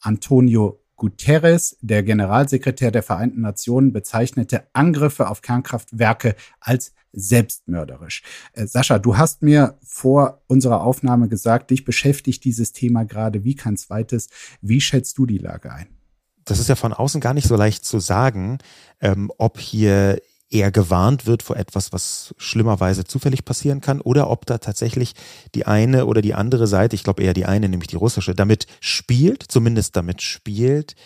Antonio 0.00 0.80
Guterres, 0.96 1.78
der 1.80 2.02
Generalsekretär 2.02 2.90
der 2.90 3.04
Vereinten 3.04 3.40
Nationen, 3.40 3.92
bezeichnete 3.92 4.64
Angriffe 4.72 5.28
auf 5.28 5.42
Kernkraftwerke 5.42 6.34
als 6.58 6.92
selbstmörderisch. 7.12 8.24
Äh, 8.52 8.66
Sascha, 8.66 8.98
du 8.98 9.16
hast 9.16 9.42
mir 9.42 9.78
vor 9.82 10.42
unserer 10.48 10.82
Aufnahme 10.82 11.28
gesagt, 11.28 11.70
dich 11.70 11.84
beschäftigt 11.84 12.44
dieses 12.44 12.72
Thema 12.72 13.04
gerade 13.04 13.44
wie 13.44 13.54
kein 13.54 13.76
zweites. 13.76 14.28
Wie 14.60 14.80
schätzt 14.80 15.18
du 15.18 15.24
die 15.24 15.38
Lage 15.38 15.72
ein? 15.72 15.97
Das 16.50 16.58
ist 16.58 16.68
ja 16.68 16.76
von 16.76 16.92
außen 16.92 17.20
gar 17.20 17.34
nicht 17.34 17.48
so 17.48 17.56
leicht 17.56 17.84
zu 17.84 17.98
sagen, 17.98 18.58
ähm, 19.00 19.30
ob 19.38 19.58
hier 19.58 20.20
eher 20.50 20.70
gewarnt 20.70 21.26
wird 21.26 21.42
vor 21.42 21.56
etwas, 21.56 21.92
was 21.92 22.34
schlimmerweise 22.38 23.04
zufällig 23.04 23.44
passieren 23.44 23.80
kann, 23.80 24.00
oder 24.00 24.30
ob 24.30 24.46
da 24.46 24.58
tatsächlich 24.58 25.14
die 25.54 25.66
eine 25.66 26.06
oder 26.06 26.22
die 26.22 26.34
andere 26.34 26.66
Seite, 26.66 26.96
ich 26.96 27.04
glaube 27.04 27.22
eher 27.22 27.34
die 27.34 27.44
eine, 27.44 27.68
nämlich 27.68 27.88
die 27.88 27.96
russische, 27.96 28.34
damit 28.34 28.66
spielt, 28.80 29.44
zumindest 29.48 29.96
damit 29.96 30.22
spielt, 30.22 30.96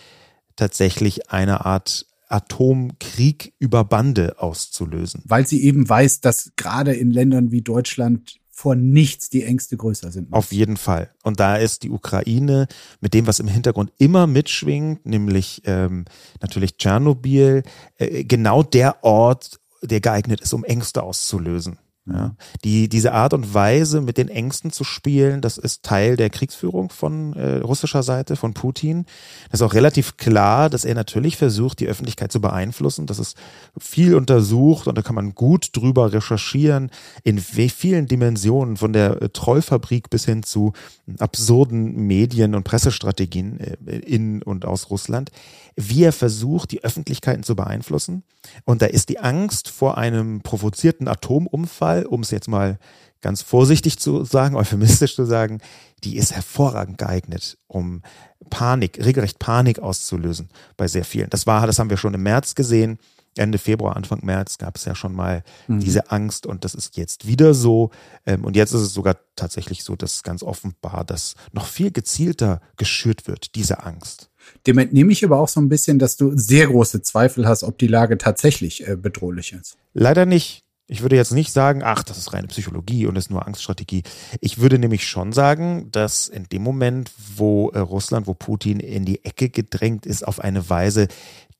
tatsächlich 0.56 1.30
eine 1.30 1.64
Art 1.66 2.06
Atomkrieg 2.28 3.52
über 3.58 3.84
Bande 3.84 4.36
auszulösen. 4.38 5.22
Weil 5.24 5.46
sie 5.46 5.62
eben 5.64 5.88
weiß, 5.88 6.20
dass 6.20 6.52
gerade 6.56 6.94
in 6.94 7.10
Ländern 7.10 7.50
wie 7.50 7.62
Deutschland 7.62 8.36
vor 8.62 8.76
nichts 8.76 9.28
die 9.28 9.42
Ängste 9.42 9.76
größer 9.76 10.12
sind. 10.12 10.32
Auf 10.32 10.52
jeden 10.52 10.76
Fall. 10.76 11.10
Und 11.24 11.40
da 11.40 11.56
ist 11.56 11.82
die 11.82 11.90
Ukraine 11.90 12.68
mit 13.00 13.12
dem, 13.12 13.26
was 13.26 13.40
im 13.40 13.48
Hintergrund 13.48 13.90
immer 13.98 14.28
mitschwingt, 14.28 15.04
nämlich 15.04 15.62
ähm, 15.64 16.04
natürlich 16.40 16.76
Tschernobyl, 16.76 17.64
äh, 17.96 18.22
genau 18.22 18.62
der 18.62 19.02
Ort, 19.02 19.58
der 19.82 20.00
geeignet 20.00 20.42
ist, 20.42 20.52
um 20.52 20.62
Ängste 20.62 21.02
auszulösen. 21.02 21.80
Ja, 22.04 22.34
die, 22.64 22.88
diese 22.88 23.12
Art 23.12 23.32
und 23.32 23.54
Weise, 23.54 24.00
mit 24.00 24.18
den 24.18 24.28
Ängsten 24.28 24.72
zu 24.72 24.82
spielen, 24.82 25.40
das 25.40 25.56
ist 25.56 25.84
Teil 25.84 26.16
der 26.16 26.30
Kriegsführung 26.30 26.90
von 26.90 27.32
äh, 27.34 27.58
russischer 27.58 28.02
Seite, 28.02 28.34
von 28.34 28.54
Putin. 28.54 29.06
Das 29.52 29.60
ist 29.60 29.66
auch 29.66 29.74
relativ 29.74 30.16
klar, 30.16 30.68
dass 30.68 30.84
er 30.84 30.96
natürlich 30.96 31.36
versucht, 31.36 31.78
die 31.78 31.86
Öffentlichkeit 31.86 32.32
zu 32.32 32.40
beeinflussen. 32.40 33.06
Das 33.06 33.20
ist 33.20 33.36
viel 33.78 34.16
untersucht 34.16 34.88
und 34.88 34.98
da 34.98 35.02
kann 35.02 35.14
man 35.14 35.36
gut 35.36 35.68
drüber 35.76 36.12
recherchieren, 36.12 36.90
in 37.22 37.38
vielen 37.38 38.06
Dimensionen, 38.06 38.76
von 38.76 38.92
der 38.92 39.22
äh, 39.22 39.28
Trollfabrik 39.28 40.10
bis 40.10 40.24
hin 40.24 40.42
zu 40.42 40.72
absurden 41.20 42.08
Medien- 42.08 42.56
und 42.56 42.64
Pressestrategien 42.64 43.60
äh, 43.60 43.98
in 43.98 44.42
und 44.42 44.64
aus 44.64 44.90
Russland, 44.90 45.30
wie 45.76 46.02
er 46.02 46.12
versucht, 46.12 46.72
die 46.72 46.82
Öffentlichkeiten 46.82 47.44
zu 47.44 47.54
beeinflussen. 47.54 48.24
Und 48.64 48.82
da 48.82 48.86
ist 48.86 49.08
die 49.08 49.20
Angst 49.20 49.68
vor 49.68 49.98
einem 49.98 50.40
provozierten 50.40 51.06
Atomunfall 51.06 51.91
Fall, 51.92 52.06
um 52.06 52.22
es 52.22 52.30
jetzt 52.30 52.48
mal 52.48 52.78
ganz 53.20 53.42
vorsichtig 53.42 53.98
zu 53.98 54.24
sagen, 54.24 54.56
euphemistisch 54.62 55.14
zu 55.14 55.24
sagen, 55.24 55.60
die 56.04 56.16
ist 56.16 56.32
hervorragend 56.32 56.98
geeignet, 56.98 57.58
um 57.68 58.02
Panik, 58.50 58.98
regelrecht 59.04 59.38
Panik 59.38 59.78
auszulösen 59.78 60.48
bei 60.76 60.88
sehr 60.88 61.04
vielen. 61.04 61.30
Das 61.30 61.46
war, 61.46 61.66
das 61.66 61.78
haben 61.78 61.90
wir 61.90 61.96
schon 61.96 62.14
im 62.14 62.22
März 62.22 62.54
gesehen. 62.54 62.98
Ende 63.38 63.56
Februar, 63.56 63.96
Anfang 63.96 64.18
März 64.22 64.58
gab 64.58 64.76
es 64.76 64.84
ja 64.84 64.94
schon 64.94 65.14
mal 65.14 65.42
mhm. 65.66 65.80
diese 65.80 66.10
Angst 66.10 66.44
und 66.44 66.64
das 66.64 66.74
ist 66.74 66.98
jetzt 66.98 67.26
wieder 67.26 67.54
so. 67.54 67.90
Ähm, 68.26 68.44
und 68.44 68.56
jetzt 68.56 68.72
ist 68.72 68.82
es 68.82 68.92
sogar 68.92 69.16
tatsächlich 69.36 69.84
so, 69.84 69.96
dass 69.96 70.22
ganz 70.22 70.42
offenbar 70.42 71.04
das 71.06 71.34
noch 71.52 71.66
viel 71.66 71.92
gezielter 71.92 72.60
geschürt 72.76 73.26
wird, 73.26 73.54
diese 73.54 73.84
Angst. 73.84 74.28
Dem 74.66 74.76
entnehme 74.76 75.12
ich 75.12 75.24
aber 75.24 75.38
auch 75.38 75.48
so 75.48 75.60
ein 75.60 75.70
bisschen, 75.70 75.98
dass 75.98 76.16
du 76.16 76.36
sehr 76.36 76.66
große 76.66 77.00
Zweifel 77.00 77.46
hast, 77.46 77.62
ob 77.62 77.78
die 77.78 77.86
Lage 77.86 78.18
tatsächlich 78.18 78.86
äh, 78.86 78.96
bedrohlich 78.96 79.52
ist. 79.52 79.76
Leider 79.94 80.26
nicht. 80.26 80.61
Ich 80.92 81.00
würde 81.00 81.16
jetzt 81.16 81.32
nicht 81.32 81.54
sagen, 81.54 81.80
ach, 81.82 82.02
das 82.02 82.18
ist 82.18 82.34
reine 82.34 82.48
Psychologie 82.48 83.06
und 83.06 83.16
ist 83.16 83.30
nur 83.30 83.46
Angststrategie. 83.46 84.02
Ich 84.42 84.58
würde 84.58 84.78
nämlich 84.78 85.08
schon 85.08 85.32
sagen, 85.32 85.88
dass 85.90 86.28
in 86.28 86.44
dem 86.52 86.60
Moment, 86.60 87.10
wo 87.34 87.70
äh, 87.70 87.78
Russland, 87.78 88.26
wo 88.26 88.34
Putin 88.34 88.78
in 88.78 89.06
die 89.06 89.24
Ecke 89.24 89.48
gedrängt 89.48 90.04
ist, 90.04 90.22
auf 90.22 90.38
eine 90.38 90.68
Weise, 90.68 91.08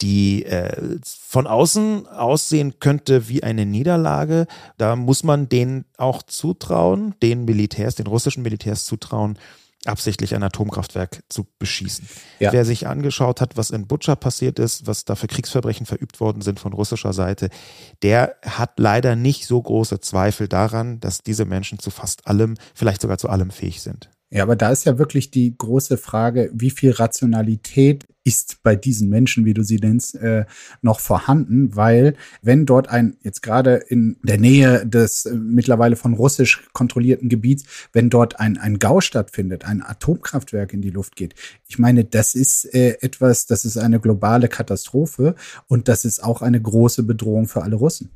die 0.03 0.45
äh, 0.45 0.99
von 1.03 1.47
außen 1.47 2.07
aussehen 2.09 2.79
könnte 2.79 3.31
wie 3.31 3.43
eine 3.43 3.65
Niederlage, 3.65 4.47
da 4.77 4.97
muss 4.97 5.25
man 5.25 5.49
denen 5.49 5.87
auch 5.97 6.23
zutrauen, 6.23 7.15
den 7.23 7.47
Militärs, 7.47 7.95
den 7.95 8.09
russischen 8.09 8.43
Militärs 8.43 8.85
zutrauen, 8.85 9.39
absichtlich 9.85 10.35
ein 10.35 10.43
Atomkraftwerk 10.43 11.23
zu 11.29 11.47
beschießen. 11.59 12.09
Ja. 12.39 12.53
Wer 12.53 12.65
sich 12.65 12.87
angeschaut 12.87 13.41
hat, 13.41 13.57
was 13.57 13.71
in 13.71 13.87
Butscha 13.87 14.15
passiert 14.15 14.59
ist, 14.59 14.87
was 14.87 15.05
da 15.05 15.17
für 15.17 15.27
Kriegsverbrechen 15.27 15.87
verübt 15.87 16.21
worden 16.21 16.43
sind 16.43 16.61
von 16.61 16.73
russischer 16.73 17.13
Seite, 17.13 17.51
der 18.03 18.37
hat 18.43 18.79
leider 18.79 19.17
nicht 19.17 19.47
so 19.47 19.61
große 19.61 20.01
Zweifel 20.01 20.49
daran, 20.49 21.01
dass 21.01 21.23
diese 21.23 21.45
Menschen 21.45 21.79
zu 21.79 21.91
fast 21.91 22.27
allem, 22.27 22.57
vielleicht 22.75 23.01
sogar 23.03 23.19
zu 23.19 23.29
allem 23.29 23.51
fähig 23.51 23.83
sind. 23.83 24.11
Ja, 24.33 24.45
aber 24.45 24.57
da 24.57 24.71
ist 24.71 24.87
ja 24.87 24.97
wirklich 24.97 25.31
die 25.31 25.55
große 25.59 25.99
Frage, 25.99 26.51
wie 26.55 26.71
viel 26.71 26.93
Rationalität 26.93 28.07
ist 28.25 28.63
bei 28.63 28.77
diesen 28.77 29.11
Menschen, 29.11 29.45
wie 29.45 29.53
du 29.53 29.63
sie 29.63 29.77
nennst, 29.77 30.15
äh, 30.15 30.47
noch 30.81 31.01
vorhanden, 31.01 31.77
weil 31.77 32.15
wenn 32.41 32.65
dort 32.65 32.89
ein, 32.89 33.19
jetzt 33.23 33.43
gerade 33.43 33.75
in 33.75 34.17
der 34.23 34.39
Nähe 34.39 34.87
des 34.87 35.27
äh, 35.27 35.35
mittlerweile 35.35 35.97
von 35.97 36.15
russisch 36.15 36.63
kontrollierten 36.73 37.29
Gebiets, 37.29 37.65
wenn 37.93 38.09
dort 38.09 38.41
ein, 38.41 38.57
ein 38.57 38.79
GAU 38.79 39.03
stattfindet, 39.03 39.67
ein 39.67 39.83
Atomkraftwerk 39.83 40.73
in 40.73 40.81
die 40.81 40.91
Luft 40.91 41.15
geht, 41.15 41.35
ich 41.69 41.79
meine, 41.79 42.07
das 42.07 42.35
ist 42.35 42.65
äh, 42.75 42.97
etwas, 43.03 43.45
das 43.45 43.67
ist 43.67 43.77
eine 43.77 44.01
globale 44.01 44.49
Katastrophe 44.49 45.35
und 45.69 45.89
das 45.89 46.07
ist 46.07 46.25
auch 46.25 46.41
eine 46.41 46.63
große 46.63 47.03
Bedrohung 47.03 47.49
für 47.49 47.63
alle 47.63 47.77
Russen. 47.77 48.09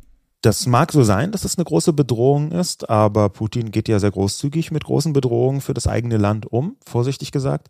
Das 0.46 0.64
mag 0.68 0.92
so 0.92 1.02
sein, 1.02 1.32
dass 1.32 1.44
es 1.44 1.58
eine 1.58 1.64
große 1.64 1.92
Bedrohung 1.92 2.52
ist, 2.52 2.88
aber 2.88 3.30
Putin 3.30 3.72
geht 3.72 3.88
ja 3.88 3.98
sehr 3.98 4.12
großzügig 4.12 4.70
mit 4.70 4.84
großen 4.84 5.12
Bedrohungen 5.12 5.60
für 5.60 5.74
das 5.74 5.88
eigene 5.88 6.18
Land 6.18 6.46
um, 6.46 6.76
vorsichtig 6.86 7.32
gesagt. 7.32 7.66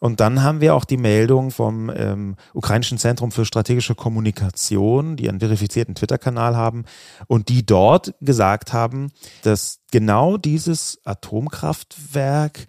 Und 0.00 0.18
dann 0.18 0.42
haben 0.42 0.60
wir 0.60 0.74
auch 0.74 0.84
die 0.84 0.96
Meldung 0.96 1.52
vom 1.52 1.88
ähm, 1.88 2.34
ukrainischen 2.52 2.98
Zentrum 2.98 3.30
für 3.30 3.44
strategische 3.44 3.94
Kommunikation, 3.94 5.14
die 5.14 5.28
einen 5.28 5.38
verifizierten 5.38 5.94
Twitter-Kanal 5.94 6.56
haben 6.56 6.84
und 7.28 7.48
die 7.48 7.64
dort 7.64 8.12
gesagt 8.20 8.72
haben, 8.72 9.12
dass 9.44 9.78
genau 9.92 10.36
dieses 10.36 10.98
Atomkraftwerk 11.04 12.66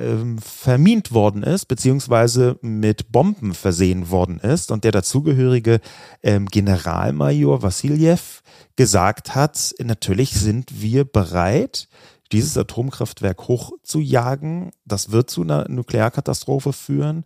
ähm, 0.00 0.38
vermint 0.38 1.12
worden 1.12 1.42
ist, 1.42 1.66
beziehungsweise 1.66 2.58
mit 2.62 3.12
Bomben 3.12 3.54
versehen 3.54 4.10
worden 4.10 4.38
ist 4.38 4.70
und 4.70 4.84
der 4.84 4.92
dazugehörige 4.92 5.80
ähm, 6.22 6.46
Generalmajor 6.46 7.62
Vassiljev 7.62 8.42
gesagt 8.76 9.34
hat, 9.34 9.74
natürlich 9.80 10.32
sind 10.32 10.80
wir 10.80 11.04
bereit, 11.04 11.88
dieses 12.32 12.56
Atomkraftwerk 12.56 13.46
hochzujagen. 13.46 14.70
Das 14.84 15.12
wird 15.12 15.30
zu 15.30 15.42
einer 15.42 15.68
Nuklearkatastrophe 15.68 16.72
führen. 16.72 17.24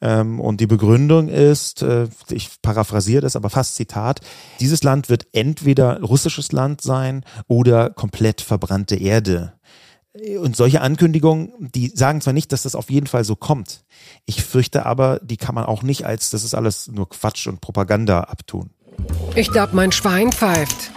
Ähm, 0.00 0.40
und 0.40 0.60
die 0.60 0.66
Begründung 0.66 1.28
ist, 1.28 1.82
äh, 1.82 2.08
ich 2.30 2.60
paraphrasiere 2.60 3.22
das, 3.22 3.36
aber 3.36 3.50
fast 3.50 3.76
Zitat, 3.76 4.20
dieses 4.60 4.82
Land 4.82 5.08
wird 5.08 5.26
entweder 5.32 6.00
russisches 6.02 6.52
Land 6.52 6.80
sein 6.80 7.24
oder 7.46 7.90
komplett 7.90 8.40
verbrannte 8.40 8.96
Erde. 8.96 9.54
Und 10.40 10.56
solche 10.56 10.80
Ankündigungen, 10.80 11.52
die 11.58 11.88
sagen 11.88 12.20
zwar 12.20 12.32
nicht, 12.32 12.50
dass 12.52 12.62
das 12.62 12.74
auf 12.74 12.90
jeden 12.90 13.06
Fall 13.06 13.24
so 13.24 13.36
kommt. 13.36 13.84
Ich 14.26 14.42
fürchte 14.42 14.84
aber, 14.84 15.20
die 15.22 15.36
kann 15.36 15.54
man 15.54 15.64
auch 15.64 15.82
nicht 15.82 16.06
als, 16.06 16.30
das 16.30 16.44
ist 16.44 16.54
alles 16.54 16.88
nur 16.88 17.08
Quatsch 17.08 17.46
und 17.46 17.60
Propaganda 17.60 18.20
abtun. 18.22 18.70
Ich 19.36 19.50
glaube, 19.50 19.76
mein 19.76 19.92
Schwein 19.92 20.32
pfeift. 20.32 20.90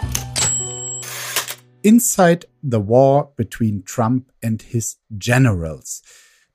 Inside 1.82 2.48
the 2.62 2.78
War 2.78 3.32
Between 3.36 3.84
Trump 3.84 4.32
and 4.42 4.62
His 4.62 4.98
Generals. 5.10 6.02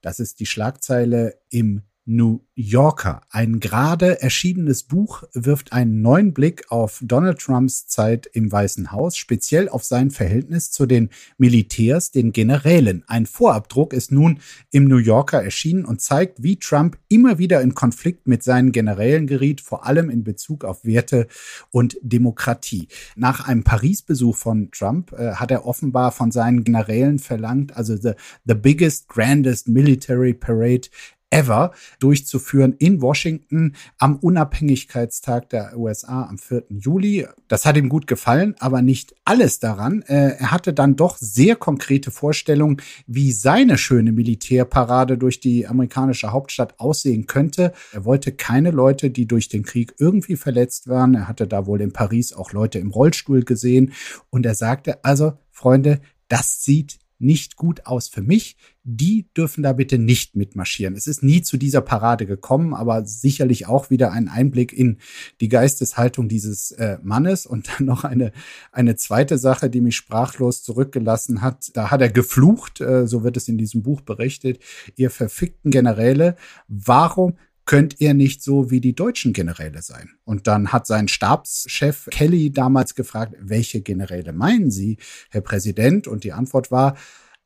Das 0.02 0.20
ist 0.20 0.40
die 0.40 0.46
Schlagzeile 0.46 1.40
im 1.50 1.84
New 2.08 2.40
Yorker. 2.56 3.22
Ein 3.30 3.60
gerade 3.60 4.22
erschienenes 4.22 4.84
Buch 4.84 5.24
wirft 5.34 5.74
einen 5.74 6.02
neuen 6.02 6.34
Blick 6.34 6.72
auf 6.72 7.02
Donald 7.04 7.40
Trumps 7.40 7.86
Zeit 7.86 8.28
im 8.32 8.52
Weißen 8.52 8.92
Haus, 8.94 9.18
speziell 9.18 9.68
auf 9.68 9.84
sein 9.84 10.10
Verhältnis 10.10 10.72
zu 10.72 10.86
den 10.86 11.10
Militärs, 11.38 12.12
den 12.12 12.32
Generälen. 12.32 13.04
Ein 13.08 13.26
Vorabdruck 13.26 13.94
ist 13.94 14.12
nun 14.12 14.40
im 14.72 14.86
New 14.86 14.98
Yorker 14.98 15.44
erschienen 15.44 15.86
und 15.86 16.02
zeigt, 16.02 16.42
wie 16.42 16.58
Trump 16.58 16.98
immer 17.10 17.38
wieder 17.38 17.62
in 17.62 17.76
Konflikt 17.76 18.26
mit 18.26 18.42
seinen 18.42 18.72
Generälen 18.72 19.28
geriet, 19.28 19.60
vor 19.60 19.86
allem 19.86 20.10
in 20.10 20.24
Bezug 20.24 20.64
auf 20.64 20.86
Werte 20.86 21.28
und 21.72 21.98
Demokratie. 22.02 22.88
Nach 23.18 23.48
einem 23.48 23.66
Paris-Besuch 23.66 24.36
von 24.36 24.72
Trump 24.72 25.12
äh, 25.12 25.34
hat 25.34 25.52
er 25.52 25.66
offenbar 25.66 26.14
von 26.14 26.32
seinen 26.32 26.64
Generälen 26.64 27.20
verlangt, 27.20 27.76
also 27.76 27.98
the, 27.98 28.14
the 28.46 28.56
biggest, 28.56 29.10
grandest 29.10 29.68
military 29.68 30.34
parade 30.34 30.88
ever 31.30 31.72
durchzuführen 32.00 32.74
in 32.74 33.02
Washington 33.02 33.76
am 33.98 34.16
Unabhängigkeitstag 34.18 35.50
der 35.50 35.78
USA 35.78 36.24
am 36.24 36.38
4. 36.38 36.64
Juli. 36.70 37.28
Das 37.48 37.66
hat 37.66 37.78
ihm 37.78 37.90
gut 37.90 38.08
gefallen, 38.08 38.56
aber 38.60 38.82
nicht 38.82 39.16
alles 39.26 39.60
daran. 39.60 40.02
Äh, 40.04 40.38
er 40.38 40.52
hatte 40.52 40.74
dann 40.74 40.96
doch 40.96 41.18
sehr 41.18 41.56
konkrete 41.56 42.12
Vorstellungen, 42.12 42.78
wie 43.08 43.32
seine 43.32 43.78
schöne 43.78 44.12
Militärparade 44.12 45.18
durch 45.18 45.40
die 45.40 45.68
amerikanische 45.68 46.32
Hauptstadt 46.32 46.80
aussehen 46.80 47.28
könnte. 47.28 47.74
Er 47.92 48.06
wollte 48.06 48.32
keine 48.32 48.72
Leute, 48.72 49.10
die 49.10 49.28
durch 49.28 49.50
den 49.50 49.64
Krieg 49.64 49.96
irgendwie 49.98 50.38
verletzt 50.38 50.88
waren. 50.88 51.14
Er 51.14 51.28
hatte 51.28 51.48
da 51.48 51.66
wohl 51.66 51.82
in 51.82 51.92
Paris 51.92 52.34
auch 52.34 52.54
Leute 52.54 52.80
im 52.80 52.92
Rollstuhl 52.92 53.44
gesehen 53.44 53.94
und 54.30 54.46
er 54.46 54.56
sagte 54.56 55.04
also, 55.04 55.34
Freunde, 55.52 56.00
das 56.30 56.64
sieht 56.64 57.00
nicht 57.20 57.56
gut 57.56 57.86
aus 57.86 58.08
für 58.08 58.22
mich. 58.22 58.58
Die 58.84 59.28
dürfen 59.36 59.64
da 59.64 59.74
bitte 59.74 59.98
nicht 59.98 60.36
mitmarschieren. 60.36 60.96
Es 60.96 61.08
ist 61.08 61.24
nie 61.24 61.42
zu 61.42 61.58
dieser 61.58 61.82
Parade 61.82 62.26
gekommen, 62.26 62.74
aber 62.74 63.06
sicherlich 63.06 63.68
auch 63.68 63.90
wieder 63.90 64.12
ein 64.12 64.30
Einblick 64.30 64.72
in 64.72 64.98
die 65.42 65.50
Geisteshaltung 65.50 66.30
dieses 66.30 66.72
äh, 66.72 66.98
Mannes. 67.04 67.46
Und 67.46 67.68
dann 67.68 67.86
noch 67.86 68.04
eine, 68.04 68.32
eine 68.72 68.96
zweite 68.96 69.38
Sache, 69.38 69.70
die 69.70 69.82
mich 69.82 69.96
sprachlos 69.96 70.64
zurückgelassen 70.64 71.42
hat. 71.42 71.76
Da 71.76 71.92
hat 71.92 72.02
er 72.02 72.10
geflucht, 72.10 72.80
äh, 72.82 73.08
so 73.08 73.24
wird 73.24 73.38
es 73.38 73.48
in 73.48 73.58
diesem 73.58 73.84
Buch 73.84 74.02
berichtet. 74.02 74.60
Ihr 74.96 75.10
verfickten 75.10 75.72
Generäle, 75.72 76.36
warum 76.68 77.38
könnt 77.68 78.00
ihr 78.00 78.16
nicht 78.16 78.42
so 78.42 78.72
wie 78.72 78.82
die 78.82 78.96
deutschen 78.96 79.34
Generäle 79.34 79.84
sein? 79.84 80.10
Und 80.24 80.48
dann 80.48 80.72
hat 80.72 80.88
sein 80.88 81.08
Stabschef 81.08 82.08
Kelly 82.10 82.52
damals 82.52 82.96
gefragt, 82.96 83.36
welche 83.40 83.82
Generäle 83.82 84.34
meinen 84.34 84.72
Sie, 84.72 84.98
Herr 85.30 85.42
Präsident? 85.42 86.08
Und 86.08 86.24
die 86.24 86.34
Antwort 86.34 86.72
war, 86.72 86.96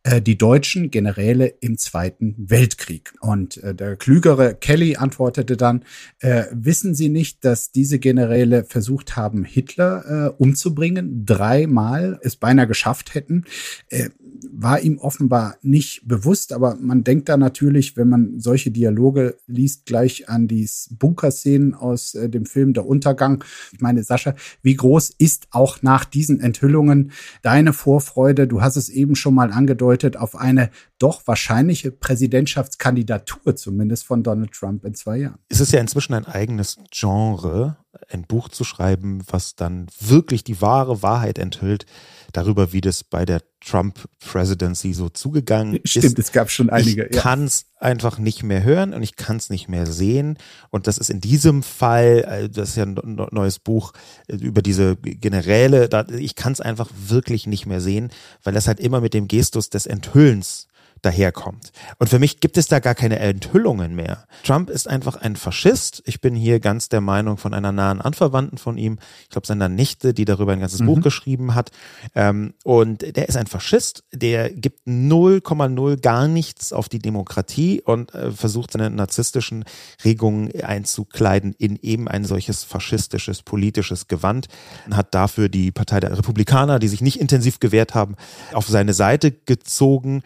äh, 0.04 0.20
die 0.20 0.38
deutschen 0.38 0.90
Generäle 0.90 1.46
im 1.60 1.78
Zweiten 1.78 2.34
Weltkrieg. 2.38 3.14
Und 3.20 3.58
äh, 3.58 3.76
der 3.76 3.98
klügere 3.98 4.56
Kelly 4.56 4.96
antwortete 4.96 5.58
dann, 5.58 5.84
äh, 6.20 6.46
wissen 6.52 6.96
Sie 6.96 7.10
nicht, 7.10 7.46
dass 7.46 7.72
diese 7.72 8.00
Generäle 8.00 8.64
versucht 8.64 9.16
haben, 9.16 9.44
Hitler 9.44 10.06
äh, 10.08 10.42
umzubringen, 10.42 11.26
dreimal 11.26 12.20
es 12.24 12.36
beinahe 12.36 12.68
geschafft 12.68 13.14
hätten? 13.14 13.46
War 14.52 14.80
ihm 14.80 14.98
offenbar 14.98 15.58
nicht 15.62 16.08
bewusst, 16.08 16.54
aber 16.54 16.76
man 16.80 17.04
denkt 17.04 17.30
da 17.30 17.38
natürlich, 17.38 17.98
wenn 17.98 18.10
man 18.10 18.40
solche 18.40 18.72
Dialoge 18.72 19.38
liest, 19.48 19.86
gleich 19.86 20.30
an 20.30 20.48
die 20.48 20.68
Bunkerszenen 20.92 21.74
aus 21.74 22.16
äh, 22.16 22.30
dem 22.30 22.46
Film 22.46 22.74
Der 22.74 22.86
Untergang. 22.86 23.44
Ich 23.72 23.82
meine, 23.82 24.04
Sascha, 24.04 24.36
wie 24.62 24.76
groß 24.76 25.12
ist 25.18 25.48
auch 25.52 25.82
nach 25.82 26.06
diesen 26.06 26.40
Enthüllungen 26.40 27.12
deine 27.42 27.74
Vorfreude? 27.74 28.48
Du 28.48 28.62
hast 28.62 28.76
es 28.76 28.90
eben 28.90 29.16
schon 29.16 29.36
mal 29.36 29.52
angedeutet 29.52 30.18
auf 30.18 30.36
eine 30.36 30.70
doch 31.00 31.26
wahrscheinliche 31.26 31.92
Präsidentschaftskandidatur 31.92 33.56
zumindest 33.56 34.06
von 34.06 34.24
Donald 34.24 34.52
Trump 34.52 34.86
in 34.86 34.94
zwei 34.94 35.18
Jahren. 35.18 35.40
Es 35.50 35.60
ist 35.60 35.72
ja 35.74 35.80
inzwischen 35.80 36.14
ein 36.14 36.26
eigenes 36.26 36.78
Genre, 36.92 37.78
ein 38.10 38.24
Buch 38.24 38.50
zu 38.50 38.64
schreiben, 38.64 39.22
was 39.28 39.56
dann 39.56 39.88
wirklich 40.00 40.44
die 40.44 40.62
wahre 40.62 41.02
Wahrheit 41.02 41.40
enthüllt 41.40 41.86
darüber, 42.32 42.74
wie 42.74 42.82
das 42.82 43.04
bei 43.04 43.26
der 43.26 43.42
Trump 43.60 44.08
Presidency 44.20 44.94
so 44.94 45.10
zugegangen 45.10 45.80
Stimmt, 45.84 45.86
ist. 45.86 45.92
Stimmt, 45.92 46.20
es 46.20 46.32
gab 46.32 46.50
schon 46.50 46.70
einige. 46.70 47.06
Ich 47.06 47.16
ja. 47.16 47.22
kann 47.22 47.46
es 47.46 47.66
einfach 47.78 48.18
nicht 48.18 48.44
mehr 48.44 48.64
hören 48.64 48.94
und 48.94 49.04
ich 49.04 49.16
kann 49.16 49.38
es 49.38 49.50
nicht 49.50 49.68
mehr 49.68 49.86
sehen. 49.86 50.38
Und 50.70 50.88
das 50.88 50.98
ist 50.98 51.10
in 51.10 51.22
diesem 51.22 51.64
Fall, 51.64 52.26
äh, 52.28 52.50
das 52.50 52.70
ist 52.70 52.76
ja 52.78 52.86
ein 52.86 53.28
neues 53.32 53.60
Buch 53.60 53.94
äh, 54.28 54.36
über 54.36 54.62
diese 54.62 54.96
Generäle, 54.98 55.90
ich 56.18 56.36
kann 56.36 56.54
es 56.54 56.62
einfach 56.62 56.90
wirklich 57.08 57.48
nicht 57.48 57.66
mehr 57.66 57.82
sehen, 57.82 58.10
weil 58.44 58.54
das 58.54 58.68
halt 58.68 58.80
immer 58.80 59.02
mit 59.02 59.14
dem 59.14 59.28
Gestus 59.28 59.70
des 59.70 59.86
Enthüllens 59.86 60.68
daherkommt. 61.02 61.72
Und 61.98 62.10
für 62.10 62.20
mich 62.20 62.40
gibt 62.40 62.58
es 62.58 62.68
da 62.68 62.80
gar 62.80 62.96
keine 62.96 63.20
Enthüllungen 63.20 63.96
mehr. 63.96 64.26
Trump 64.44 64.70
ist 64.70 64.88
einfach 64.88 65.16
ein 65.16 65.36
Faschist. 65.36 66.04
Ich 66.06 66.22
bin 66.22 66.36
hier 66.36 66.60
ganz 66.60 66.90
der 66.90 67.02
Meinung 67.02 67.38
von 67.38 67.54
einer 67.54 67.72
nahen 67.72 68.02
Anverwandten 68.02 68.58
von 68.58 68.78
ihm, 68.78 69.00
ich 69.24 69.30
glaube 69.30 69.48
seiner 69.48 69.70
Nichte, 69.70 70.14
die 70.14 70.26
darüber 70.26 70.54
ein 70.54 70.60
ganzes 70.60 70.82
mhm. 70.82 70.86
Buch 70.88 71.02
geschrieben 71.02 71.56
hat. 71.56 71.72
Ähm, 72.16 72.54
und 72.64 73.16
der 73.16 73.28
ist 73.30 73.36
ein 73.36 73.48
Faschist, 73.48 74.04
der 74.14 74.52
gibt 74.52 74.88
0,0 74.88 76.02
gar 76.02 76.28
nichts 76.28 76.72
auf 76.72 76.88
die 76.88 77.00
Demokratie 77.00 77.82
und 77.82 78.14
äh, 78.14 78.32
versucht 78.32 78.72
seine 78.72 78.90
narzisstischen 78.90 79.66
Regungen 80.04 80.52
einzukleiden 80.62 81.56
in 81.58 81.78
eben 81.82 82.08
ein 82.08 82.26
solches 82.26 82.64
faschistisches 82.64 83.42
politisches 83.42 84.08
Gewand 84.08 84.48
und 84.86 84.96
hat 84.96 85.16
dafür 85.16 85.50
die 85.50 85.72
Partei 85.72 86.00
der 86.00 86.16
Republikaner, 86.18 86.78
die 86.78 86.88
sich 86.88 87.02
nicht 87.02 87.20
intensiv 87.20 87.60
gewehrt 87.60 87.96
haben, 87.96 88.16
auf 88.54 88.68
seine 88.68 88.94
Seite 88.94 89.32
gezogen 89.32 90.22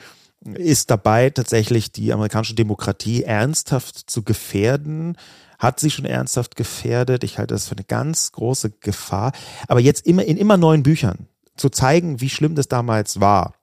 ist 0.53 0.91
dabei, 0.91 1.29
tatsächlich 1.29 1.91
die 1.91 2.13
amerikanische 2.13 2.55
Demokratie 2.55 3.23
ernsthaft 3.23 4.09
zu 4.09 4.23
gefährden, 4.23 5.17
hat 5.57 5.79
sie 5.79 5.89
schon 5.89 6.05
ernsthaft 6.05 6.55
gefährdet. 6.55 7.23
Ich 7.23 7.37
halte 7.37 7.53
das 7.53 7.67
für 7.67 7.75
eine 7.75 7.85
ganz 7.85 8.31
große 8.31 8.71
Gefahr. 8.79 9.31
Aber 9.67 9.79
jetzt 9.79 10.05
immer 10.05 10.23
in 10.23 10.37
immer 10.37 10.57
neuen 10.57 10.83
Büchern 10.83 11.27
zu 11.55 11.69
zeigen, 11.69 12.21
wie 12.21 12.29
schlimm 12.29 12.55
das 12.55 12.67
damals 12.67 13.19
war, 13.19 13.53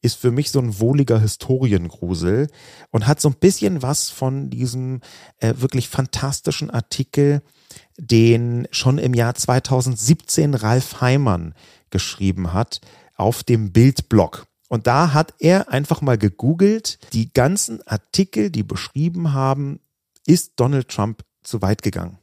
ist 0.00 0.18
für 0.18 0.30
mich 0.30 0.50
so 0.50 0.60
ein 0.60 0.78
wohliger 0.78 1.20
Historiengrusel 1.20 2.48
und 2.90 3.06
hat 3.06 3.20
so 3.20 3.28
ein 3.28 3.36
bisschen 3.36 3.82
was 3.82 4.10
von 4.10 4.50
diesem 4.50 5.00
äh, 5.38 5.54
wirklich 5.56 5.88
fantastischen 5.88 6.70
Artikel, 6.70 7.42
den 7.96 8.68
schon 8.70 8.98
im 8.98 9.14
Jahr 9.14 9.34
2017 9.34 10.54
Ralf 10.54 11.00
Heimann 11.00 11.54
geschrieben 11.90 12.52
hat 12.52 12.80
auf 13.16 13.42
dem 13.42 13.72
Bildblog. 13.72 14.47
Und 14.68 14.86
da 14.86 15.14
hat 15.14 15.34
er 15.38 15.70
einfach 15.70 16.02
mal 16.02 16.18
gegoogelt, 16.18 16.98
die 17.12 17.32
ganzen 17.32 17.86
Artikel, 17.86 18.50
die 18.50 18.62
beschrieben 18.62 19.32
haben, 19.32 19.80
ist 20.26 20.52
Donald 20.56 20.88
Trump 20.88 21.24
zu 21.42 21.62
weit 21.62 21.82
gegangen. 21.82 22.18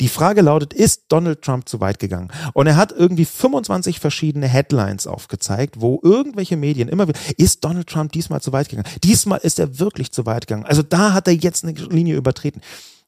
Die 0.00 0.08
Frage 0.08 0.42
lautet, 0.42 0.72
ist 0.72 1.06
Donald 1.08 1.42
Trump 1.42 1.68
zu 1.68 1.80
weit 1.80 1.98
gegangen? 1.98 2.30
Und 2.54 2.66
er 2.66 2.76
hat 2.76 2.92
irgendwie 2.92 3.24
25 3.24 4.00
verschiedene 4.00 4.46
Headlines 4.46 5.06
aufgezeigt, 5.06 5.80
wo 5.80 6.00
irgendwelche 6.02 6.56
Medien 6.56 6.88
immer 6.88 7.08
wieder, 7.08 7.18
ist 7.36 7.64
Donald 7.64 7.88
Trump 7.88 8.12
diesmal 8.12 8.40
zu 8.40 8.52
weit 8.52 8.68
gegangen? 8.68 8.88
Diesmal 9.02 9.40
ist 9.40 9.58
er 9.58 9.78
wirklich 9.78 10.12
zu 10.12 10.26
weit 10.26 10.46
gegangen. 10.46 10.66
Also 10.66 10.82
da 10.82 11.12
hat 11.12 11.26
er 11.26 11.34
jetzt 11.34 11.64
eine 11.64 11.72
Linie 11.72 12.16
übertreten. 12.16 12.60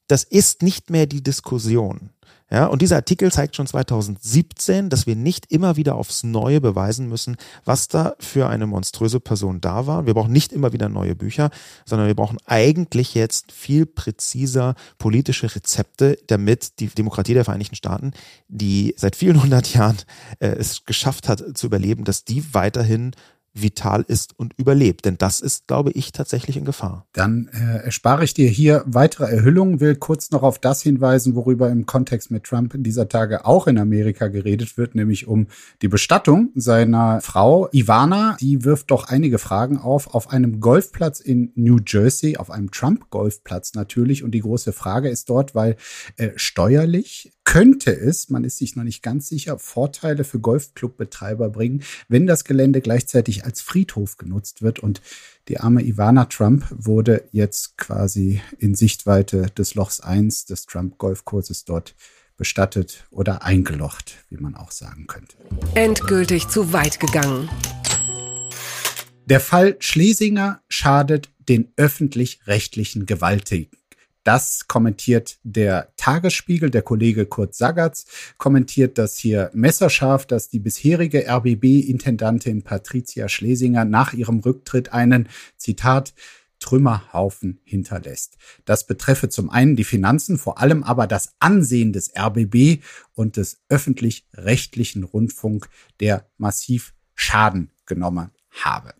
Das 0.08 0.24
ist 0.24 0.62
nicht 0.62 0.90
mehr 0.90 1.06
die 1.06 1.22
Diskussion. 1.22 2.10
Ja, 2.50 2.66
und 2.66 2.80
dieser 2.80 2.96
Artikel 2.96 3.30
zeigt 3.30 3.56
schon 3.56 3.66
2017, 3.66 4.88
dass 4.88 5.06
wir 5.06 5.16
nicht 5.16 5.52
immer 5.52 5.76
wieder 5.76 5.96
aufs 5.96 6.24
Neue 6.24 6.62
beweisen 6.62 7.06
müssen, 7.06 7.36
was 7.66 7.88
da 7.88 8.14
für 8.20 8.48
eine 8.48 8.66
monströse 8.66 9.20
Person 9.20 9.60
da 9.60 9.86
war. 9.86 10.06
Wir 10.06 10.14
brauchen 10.14 10.32
nicht 10.32 10.52
immer 10.52 10.72
wieder 10.72 10.88
neue 10.88 11.14
Bücher, 11.14 11.50
sondern 11.84 12.06
wir 12.06 12.14
brauchen 12.14 12.38
eigentlich 12.46 13.14
jetzt 13.14 13.52
viel 13.52 13.84
präziser 13.84 14.76
politische 14.96 15.54
Rezepte, 15.54 16.18
damit 16.26 16.80
die 16.80 16.86
Demokratie 16.86 17.34
der 17.34 17.44
Vereinigten 17.44 17.76
Staaten, 17.76 18.12
die 18.48 18.94
seit 18.96 19.14
vielen 19.14 19.42
hundert 19.42 19.74
Jahren 19.74 19.98
äh, 20.38 20.48
es 20.48 20.86
geschafft 20.86 21.28
hat 21.28 21.44
zu 21.54 21.66
überleben, 21.66 22.04
dass 22.04 22.24
die 22.24 22.54
weiterhin 22.54 23.12
vital 23.54 24.04
ist 24.06 24.38
und 24.38 24.54
überlebt. 24.56 25.04
Denn 25.04 25.18
das 25.18 25.40
ist, 25.40 25.66
glaube 25.66 25.90
ich, 25.92 26.12
tatsächlich 26.12 26.56
in 26.56 26.64
Gefahr. 26.64 27.06
Dann 27.12 27.48
äh, 27.52 27.84
erspare 27.84 28.24
ich 28.24 28.34
dir 28.34 28.48
hier 28.48 28.84
weitere 28.86 29.24
Erhüllungen, 29.24 29.80
will 29.80 29.96
kurz 29.96 30.30
noch 30.30 30.42
auf 30.42 30.58
das 30.58 30.82
hinweisen, 30.82 31.34
worüber 31.34 31.70
im 31.70 31.86
Kontext 31.86 32.30
mit 32.30 32.44
Trump 32.44 32.74
in 32.74 32.82
dieser 32.82 33.08
Tage 33.08 33.44
auch 33.44 33.66
in 33.66 33.78
Amerika 33.78 34.28
geredet 34.28 34.76
wird, 34.76 34.94
nämlich 34.94 35.26
um 35.26 35.48
die 35.82 35.88
Bestattung 35.88 36.50
seiner 36.54 37.20
Frau 37.20 37.68
Ivana. 37.72 38.36
Die 38.40 38.64
wirft 38.64 38.90
doch 38.90 39.08
einige 39.08 39.38
Fragen 39.38 39.78
auf, 39.78 40.14
auf 40.14 40.30
einem 40.30 40.60
Golfplatz 40.60 41.20
in 41.20 41.52
New 41.54 41.78
Jersey, 41.86 42.36
auf 42.36 42.50
einem 42.50 42.70
Trump-Golfplatz 42.70 43.74
natürlich. 43.74 44.22
Und 44.22 44.32
die 44.32 44.40
große 44.40 44.72
Frage 44.72 45.08
ist 45.08 45.30
dort, 45.30 45.54
weil 45.54 45.76
äh, 46.16 46.30
steuerlich 46.36 47.32
könnte 47.48 47.98
es, 47.98 48.28
man 48.28 48.44
ist 48.44 48.58
sich 48.58 48.76
noch 48.76 48.84
nicht 48.84 49.02
ganz 49.02 49.26
sicher, 49.26 49.58
Vorteile 49.58 50.24
für 50.24 50.38
Golfclubbetreiber 50.38 51.48
bringen, 51.48 51.82
wenn 52.06 52.26
das 52.26 52.44
Gelände 52.44 52.82
gleichzeitig 52.82 53.46
als 53.46 53.62
Friedhof 53.62 54.18
genutzt 54.18 54.60
wird. 54.60 54.80
Und 54.80 55.00
die 55.48 55.58
arme 55.58 55.82
Ivana 55.82 56.26
Trump 56.26 56.66
wurde 56.70 57.24
jetzt 57.32 57.78
quasi 57.78 58.42
in 58.58 58.74
Sichtweite 58.74 59.46
des 59.56 59.74
Lochs 59.74 60.00
1 60.00 60.44
des 60.44 60.66
Trump-Golfkurses 60.66 61.64
dort 61.64 61.94
bestattet 62.36 63.06
oder 63.10 63.42
eingelocht, 63.42 64.16
wie 64.28 64.36
man 64.36 64.54
auch 64.54 64.70
sagen 64.70 65.06
könnte. 65.06 65.38
Endgültig 65.74 66.48
zu 66.48 66.74
weit 66.74 67.00
gegangen. 67.00 67.48
Der 69.24 69.40
Fall 69.40 69.76
Schlesinger 69.80 70.60
schadet 70.68 71.30
den 71.48 71.72
öffentlich-rechtlichen 71.78 73.06
Gewalttätigen. 73.06 73.77
Das 74.28 74.68
kommentiert 74.68 75.38
der 75.42 75.90
Tagesspiegel, 75.96 76.68
der 76.68 76.82
Kollege 76.82 77.24
Kurt 77.24 77.54
Sagatz 77.54 78.04
kommentiert 78.36 78.98
das 78.98 79.16
hier 79.16 79.50
messerscharf, 79.54 80.26
dass 80.26 80.50
die 80.50 80.58
bisherige 80.58 81.26
RBB-Intendantin 81.26 82.62
Patricia 82.62 83.30
Schlesinger 83.30 83.86
nach 83.86 84.12
ihrem 84.12 84.40
Rücktritt 84.40 84.92
einen, 84.92 85.30
Zitat, 85.56 86.12
Trümmerhaufen 86.60 87.60
hinterlässt. 87.64 88.36
Das 88.66 88.86
betreffe 88.86 89.30
zum 89.30 89.48
einen 89.48 89.76
die 89.76 89.84
Finanzen, 89.84 90.36
vor 90.36 90.58
allem 90.58 90.82
aber 90.82 91.06
das 91.06 91.32
Ansehen 91.38 91.94
des 91.94 92.12
RBB 92.14 92.82
und 93.14 93.38
des 93.38 93.62
öffentlich-rechtlichen 93.70 95.04
Rundfunk, 95.04 95.70
der 96.00 96.28
massiv 96.36 96.92
Schaden 97.14 97.70
genommen 97.86 98.30
habe. 98.50 98.92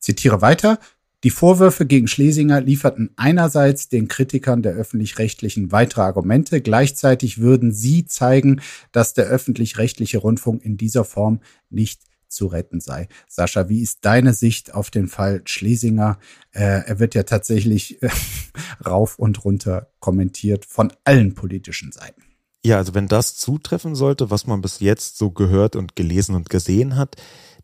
Zitiere 0.00 0.40
weiter. 0.40 0.80
Die 1.24 1.30
Vorwürfe 1.30 1.86
gegen 1.86 2.08
Schlesinger 2.08 2.60
lieferten 2.60 3.10
einerseits 3.16 3.88
den 3.88 4.08
Kritikern 4.08 4.62
der 4.62 4.72
öffentlich-rechtlichen 4.72 5.70
weitere 5.70 6.00
Argumente, 6.00 6.60
gleichzeitig 6.60 7.38
würden 7.38 7.72
sie 7.72 8.06
zeigen, 8.06 8.60
dass 8.90 9.14
der 9.14 9.26
öffentlich-rechtliche 9.26 10.18
Rundfunk 10.18 10.64
in 10.64 10.76
dieser 10.76 11.04
Form 11.04 11.40
nicht 11.70 12.02
zu 12.26 12.46
retten 12.46 12.80
sei. 12.80 13.08
Sascha, 13.28 13.68
wie 13.68 13.82
ist 13.82 14.04
deine 14.04 14.32
Sicht 14.32 14.74
auf 14.74 14.90
den 14.90 15.06
Fall 15.06 15.42
Schlesinger? 15.44 16.18
Äh, 16.50 16.86
er 16.86 16.98
wird 16.98 17.14
ja 17.14 17.22
tatsächlich 17.22 18.02
äh, 18.02 18.08
rauf 18.84 19.18
und 19.18 19.44
runter 19.44 19.92
kommentiert 20.00 20.64
von 20.64 20.92
allen 21.04 21.34
politischen 21.34 21.92
Seiten. 21.92 22.22
Ja, 22.64 22.78
also 22.78 22.94
wenn 22.94 23.08
das 23.08 23.36
zutreffen 23.36 23.94
sollte, 23.94 24.30
was 24.30 24.46
man 24.46 24.62
bis 24.62 24.80
jetzt 24.80 25.18
so 25.18 25.30
gehört 25.30 25.76
und 25.76 25.96
gelesen 25.96 26.34
und 26.34 26.48
gesehen 26.48 26.96
hat, 26.96 27.16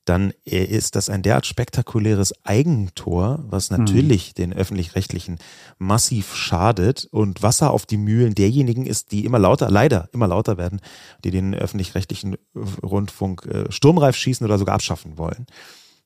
dann 0.08 0.32
ist 0.44 0.96
das 0.96 1.10
ein 1.10 1.22
derart 1.22 1.46
spektakuläres 1.46 2.32
Eigentor, 2.44 3.44
was 3.48 3.70
hm. 3.70 3.78
natürlich 3.78 4.30
mhm. 4.30 4.34
den 4.34 4.52
öffentlich-rechtlichen 4.54 5.38
massiv 5.78 6.34
schadet 6.34 7.06
und 7.10 7.42
Wasser 7.42 7.70
auf 7.70 7.84
die 7.84 7.98
Mühlen 7.98 8.34
derjenigen 8.34 8.86
ist, 8.86 9.12
die 9.12 9.24
immer 9.24 9.38
lauter, 9.38 9.70
leider 9.70 10.08
immer 10.12 10.26
lauter 10.26 10.56
werden, 10.56 10.80
die 11.24 11.30
den 11.30 11.54
öffentlich-rechtlichen 11.54 12.36
Rundfunk 12.82 13.46
äh, 13.46 13.70
sturmreif 13.70 14.16
schießen 14.16 14.46
oder 14.46 14.58
sogar 14.58 14.74
abschaffen 14.74 15.18
wollen. 15.18 15.46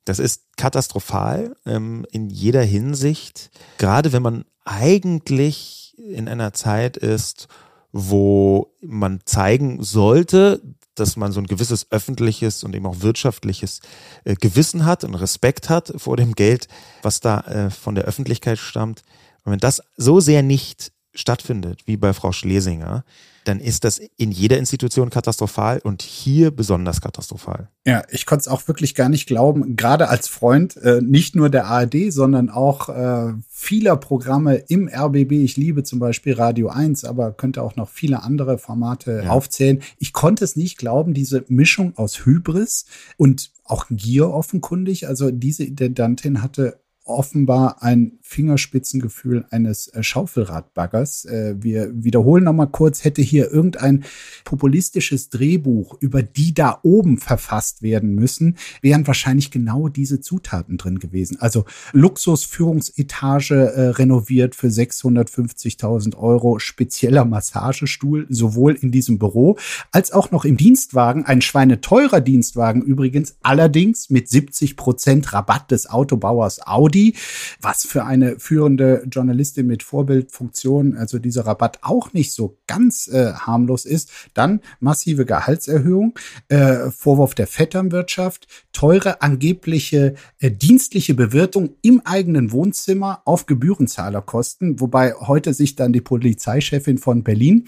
Das 0.05 0.19
ist 0.19 0.43
katastrophal 0.57 1.55
ähm, 1.65 2.05
in 2.11 2.29
jeder 2.29 2.62
Hinsicht, 2.62 3.51
gerade 3.79 4.12
wenn 4.12 4.23
man 4.23 4.45
eigentlich 4.65 5.95
in 5.97 6.29
einer 6.29 6.53
Zeit 6.53 6.97
ist, 6.97 7.47
wo 7.93 8.75
man 8.81 9.21
zeigen 9.27 9.83
sollte, 9.83 10.61
dass 10.94 11.16
man 11.16 11.33
so 11.33 11.40
ein 11.40 11.46
gewisses 11.46 11.90
öffentliches 11.90 12.64
und 12.64 12.74
eben 12.74 12.87
auch 12.87 13.00
wirtschaftliches 13.00 13.81
äh, 14.24 14.35
Gewissen 14.35 14.85
hat 14.85 15.05
und 15.05 15.14
Respekt 15.14 15.68
hat 15.68 15.92
vor 15.96 16.16
dem 16.16 16.35
Geld, 16.35 16.68
was 17.02 17.20
da 17.20 17.40
äh, 17.40 17.70
von 17.70 17.94
der 17.94 18.05
Öffentlichkeit 18.05 18.59
stammt. 18.59 19.02
Und 19.44 19.52
wenn 19.52 19.59
das 19.59 19.83
so 19.96 20.20
sehr 20.20 20.42
nicht 20.42 20.92
stattfindet, 21.14 21.87
wie 21.87 21.96
bei 21.96 22.12
Frau 22.12 22.33
Schlesinger, 22.33 23.05
dann 23.44 23.61
ist 23.61 23.85
das 23.85 23.98
in 24.16 24.31
jeder 24.31 24.59
Institution 24.59 25.11
katastrophal 25.11 25.81
und 25.81 26.02
hier 26.02 26.50
besonders 26.50 27.00
katastrophal. 27.00 27.68
Ja, 27.85 28.05
ich 28.11 28.24
konnte 28.24 28.42
es 28.42 28.48
auch 28.48 28.68
wirklich 28.68 28.94
gar 28.94 29.09
nicht 29.09 29.26
glauben, 29.26 29.76
gerade 29.76 30.09
als 30.09 30.28
Freund, 30.28 30.76
äh, 30.76 31.00
nicht 31.02 31.35
nur 31.35 31.50
der 31.50 31.66
ARD, 31.66 32.12
sondern 32.12 32.50
auch 32.50 32.88
äh, 32.88 33.35
vieler 33.62 33.96
Programme 33.96 34.57
im 34.57 34.88
RBB. 34.88 35.31
Ich 35.44 35.57
liebe 35.57 35.85
zum 35.85 36.01
Beispiel 36.01 36.33
Radio 36.33 36.70
1, 36.70 37.05
aber 37.05 37.31
könnte 37.31 37.62
auch 37.62 37.77
noch 37.77 37.88
viele 37.88 38.25
andere 38.25 38.59
Formate 38.59 39.22
ja. 39.25 39.31
aufzählen. 39.31 39.81
Ich 40.01 40.12
konnte 40.12 40.44
es 40.44 40.57
nicht 40.57 40.79
glauben, 40.79 41.14
diese 41.14 41.44
Mischung 41.46 41.96
aus 41.96 42.27
Hybris 42.27 42.87
und 43.16 43.53
auch 43.62 43.87
Gier 43.88 44.31
offenkundig. 44.31 45.07
Also 45.07 45.31
diese 45.31 45.62
Intendantin 45.62 46.42
hatte 46.42 46.81
offenbar 47.05 47.85
ein 47.85 48.18
Fingerspitzengefühl 48.33 49.45
eines 49.51 49.88
äh, 49.88 50.03
Schaufelradbaggers. 50.03 51.27
Äh, 51.27 51.55
wir 51.59 51.90
wiederholen 51.92 52.45
nochmal 52.45 52.68
kurz, 52.68 53.05
hätte 53.05 53.21
hier 53.21 53.51
irgendein 53.51 54.05
populistisches 54.45 55.29
Drehbuch 55.29 55.97
über 56.01 56.23
die 56.23 56.55
da 56.55 56.81
oben 56.83 57.18
verfasst 57.18 57.83
werden 57.83 58.14
müssen, 58.14 58.57
wären 58.81 59.07
wahrscheinlich 59.07 59.51
genau 59.51 59.88
diese 59.88 60.21
Zutaten 60.21 60.79
drin 60.79 60.99
gewesen. 60.99 61.38
Also 61.40 61.66
Luxusführungsetage 61.92 63.55
äh, 63.55 63.81
renoviert 63.90 64.55
für 64.55 64.68
650.000 64.68 66.16
Euro, 66.16 66.59
spezieller 66.59 67.27
Massagestuhl, 67.27 68.27
sowohl 68.31 68.75
in 68.75 68.90
diesem 68.90 69.18
Büro 69.18 69.59
als 69.90 70.11
auch 70.12 70.31
noch 70.31 70.47
im 70.47 70.57
Dienstwagen, 70.57 71.27
ein 71.27 71.42
schweineteurer 71.42 72.21
Dienstwagen 72.21 72.81
übrigens, 72.81 73.37
allerdings 73.42 74.09
mit 74.09 74.29
70 74.29 74.77
Prozent 74.77 75.33
Rabatt 75.35 75.71
des 75.71 75.90
Autobauers 75.90 76.66
Audi, 76.66 77.14
was 77.61 77.85
für 77.85 78.05
eine 78.05 78.21
eine 78.22 78.38
führende 78.38 79.04
Journalistin 79.11 79.66
mit 79.66 79.82
Vorbildfunktion, 79.82 80.96
also 80.96 81.18
dieser 81.18 81.46
Rabatt 81.46 81.78
auch 81.82 82.12
nicht 82.12 82.32
so 82.32 82.58
ganz 82.66 83.08
äh, 83.08 83.32
harmlos 83.32 83.85
ist, 83.85 84.11
dann 84.35 84.61
massive 84.80 85.24
Gehaltserhöhung, 85.24 86.14
äh, 86.48 86.90
Vorwurf 86.90 87.35
der 87.35 87.46
Vetternwirtschaft, 87.46 88.46
teure 88.72 89.22
angebliche 89.22 90.14
äh, 90.38 90.50
dienstliche 90.50 91.14
Bewirtung 91.14 91.70
im 91.82 92.00
eigenen 92.04 92.52
Wohnzimmer 92.52 93.22
auf 93.24 93.46
Gebührenzahlerkosten, 93.46 94.80
wobei 94.80 95.14
heute 95.14 95.54
sich 95.54 95.76
dann 95.76 95.92
die 95.92 96.00
Polizeichefin 96.00 96.98
von 96.98 97.22
Berlin 97.22 97.66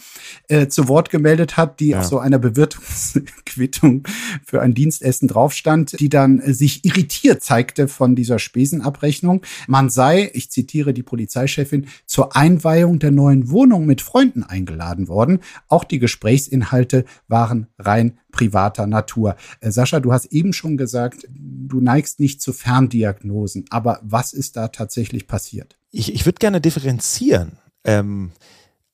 äh, 0.48 0.68
zu 0.68 0.88
Wort 0.88 1.10
gemeldet 1.10 1.56
hat, 1.56 1.80
die 1.80 1.88
ja. 1.88 2.00
auf 2.00 2.04
so 2.04 2.18
einer 2.18 2.38
Bewirtungsquittung 2.38 4.04
für 4.44 4.62
ein 4.62 4.74
Dienstessen 4.74 5.28
draufstand, 5.28 5.98
die 6.00 6.08
dann 6.08 6.40
sich 6.52 6.84
irritiert 6.84 7.42
zeigte 7.42 7.88
von 7.88 8.14
dieser 8.14 8.38
Spesenabrechnung. 8.38 9.42
Man 9.66 9.90
sei, 9.90 10.30
ich 10.34 10.43
ich 10.44 10.50
zitiere 10.50 10.92
die 10.92 11.02
Polizeichefin, 11.02 11.86
zur 12.06 12.36
Einweihung 12.36 12.98
der 12.98 13.10
neuen 13.10 13.50
Wohnung 13.50 13.86
mit 13.86 14.02
Freunden 14.02 14.42
eingeladen 14.42 15.08
worden. 15.08 15.40
Auch 15.68 15.84
die 15.84 15.98
Gesprächsinhalte 15.98 17.04
waren 17.28 17.68
rein 17.78 18.18
privater 18.30 18.86
Natur. 18.86 19.36
Äh, 19.60 19.70
Sascha, 19.70 20.00
du 20.00 20.12
hast 20.12 20.26
eben 20.26 20.52
schon 20.52 20.76
gesagt, 20.76 21.26
du 21.30 21.80
neigst 21.80 22.20
nicht 22.20 22.42
zu 22.42 22.52
Ferndiagnosen. 22.52 23.64
Aber 23.70 24.00
was 24.02 24.32
ist 24.32 24.56
da 24.56 24.68
tatsächlich 24.68 25.26
passiert? 25.26 25.78
Ich, 25.90 26.12
ich 26.12 26.26
würde 26.26 26.38
gerne 26.38 26.60
differenzieren. 26.60 27.58
Ähm, 27.84 28.32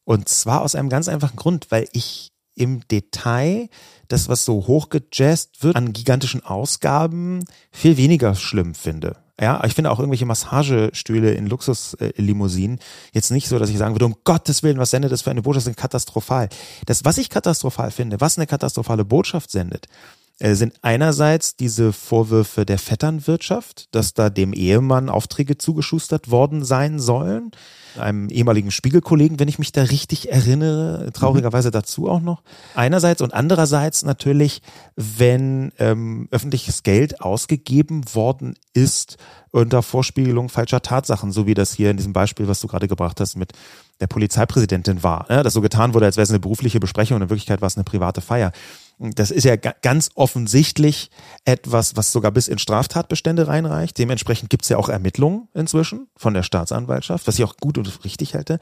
und 0.05 0.29
zwar 0.29 0.63
aus 0.63 0.75
einem 0.75 0.89
ganz 0.89 1.09
einfachen 1.09 1.37
Grund, 1.37 1.71
weil 1.71 1.89
ich 1.93 2.33
im 2.55 2.87
Detail 2.89 3.69
das, 4.09 4.29
was 4.29 4.45
so 4.45 4.67
hochgejazzt 4.67 5.63
wird 5.63 5.77
an 5.77 5.93
gigantischen 5.93 6.45
Ausgaben, 6.45 7.45
viel 7.71 7.97
weniger 7.97 8.35
schlimm 8.35 8.75
finde. 8.75 9.17
Ja, 9.41 9.65
ich 9.65 9.75
finde 9.75 9.91
auch 9.91 9.99
irgendwelche 9.99 10.27
Massagestühle 10.27 11.33
in 11.33 11.47
Luxuslimousinen 11.47 12.79
jetzt 13.13 13.31
nicht 13.31 13.49
so, 13.49 13.59
dass 13.59 13.71
ich 13.71 13.79
sagen 13.79 13.95
würde, 13.95 14.05
um 14.05 14.17
Gottes 14.25 14.63
Willen, 14.63 14.79
was 14.79 14.91
sendet 14.91 15.13
das 15.13 15.23
für 15.23 15.31
eine 15.31 15.41
Botschaft? 15.41 15.67
Das 15.67 15.71
ist 15.73 15.79
katastrophal. 15.79 16.51
Das, 16.85 17.07
was 17.07 17.17
ich 17.17 17.31
katastrophal 17.31 17.91
finde, 17.91 18.21
was 18.21 18.37
eine 18.37 18.47
katastrophale 18.47 19.07
Botschaft 19.07 19.51
sendet, 19.51 19.87
äh, 19.87 20.20
sind 20.41 20.75
einerseits 20.83 21.57
diese 21.57 21.93
Vorwürfe 21.93 22.65
der 22.65 22.79
Vetternwirtschaft, 22.79 23.95
dass 23.95 24.15
da 24.15 24.31
dem 24.31 24.53
Ehemann 24.53 25.09
Aufträge 25.09 25.59
zugeschustert 25.59 26.31
worden 26.31 26.65
sein 26.65 26.99
sollen 26.99 27.53
einem 27.99 28.29
ehemaligen 28.29 28.71
Spiegelkollegen, 28.71 29.39
wenn 29.39 29.49
ich 29.49 29.59
mich 29.59 29.73
da 29.73 29.83
richtig 29.83 30.31
erinnere, 30.31 31.11
traurigerweise 31.13 31.69
mhm. 31.69 31.73
dazu 31.73 32.09
auch 32.09 32.21
noch. 32.21 32.43
Einerseits 32.75 33.23
und 33.23 33.35
andererseits 33.35 34.05
natürlich, 34.05 34.63
wenn 34.97 35.73
ähm, 35.79 36.29
öffentliches 36.31 36.83
Geld 36.83 37.21
ausgegeben 37.21 38.03
worden 38.15 38.55
ist 38.73 39.17
unter 39.51 39.83
Vorspiegelung 39.83 40.49
falscher 40.49 40.83
Tatsachen, 40.83 41.33
so 41.33 41.47
wie 41.47 41.55
das 41.55 41.73
hier 41.73 41.91
in 41.91 41.97
diesem 41.97 42.13
Beispiel, 42.13 42.47
was 42.47 42.61
du 42.61 42.69
gerade 42.69 42.89
gebracht 42.89 43.21
hast, 43.21 43.37
mit 43.37 43.53
der 44.01 44.07
Polizeipräsidentin 44.07 45.03
war. 45.03 45.27
Ja, 45.29 45.43
dass 45.43 45.55
so 45.55 45.61
getan 45.61 45.93
wurde, 45.93 46.07
als 46.07 46.17
wäre 46.17 46.23
es 46.23 46.31
eine 46.31 46.39
berufliche 46.39 46.81
Besprechung 46.81 47.17
und 47.17 47.23
in 47.23 47.31
Wirklichkeit 47.31 47.61
war 47.61 47.67
es 47.67 47.77
eine 47.77 47.85
private 47.85 48.21
Feier. 48.21 48.53
Das 49.03 49.31
ist 49.31 49.45
ja 49.45 49.57
ganz 49.57 50.11
offensichtlich 50.15 51.11
etwas, 51.47 51.97
was 51.97 52.13
sogar 52.13 52.33
bis 52.33 52.49
in 52.49 52.59
Straftatbestände 52.59 53.49
reinreicht. 53.49 53.97
Dementsprechend 53.97 54.51
gibt 54.51 54.65
es 54.65 54.69
ja 54.69 54.77
auch 54.77 54.91
Ermittlungen 54.91 55.49
inzwischen 55.55 56.09
von 56.17 56.35
der 56.35 56.43
Staatsanwaltschaft, 56.43 57.27
was 57.27 57.39
ich 57.39 57.45
auch 57.45 57.57
gut 57.57 57.79
und 57.79 58.05
richtig 58.05 58.35
halte. 58.35 58.59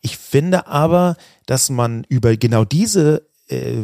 Ich 0.00 0.16
finde 0.16 0.68
aber, 0.68 1.16
dass 1.44 1.68
man 1.68 2.04
über 2.08 2.34
genau 2.38 2.64
diese 2.64 3.28
äh, 3.48 3.82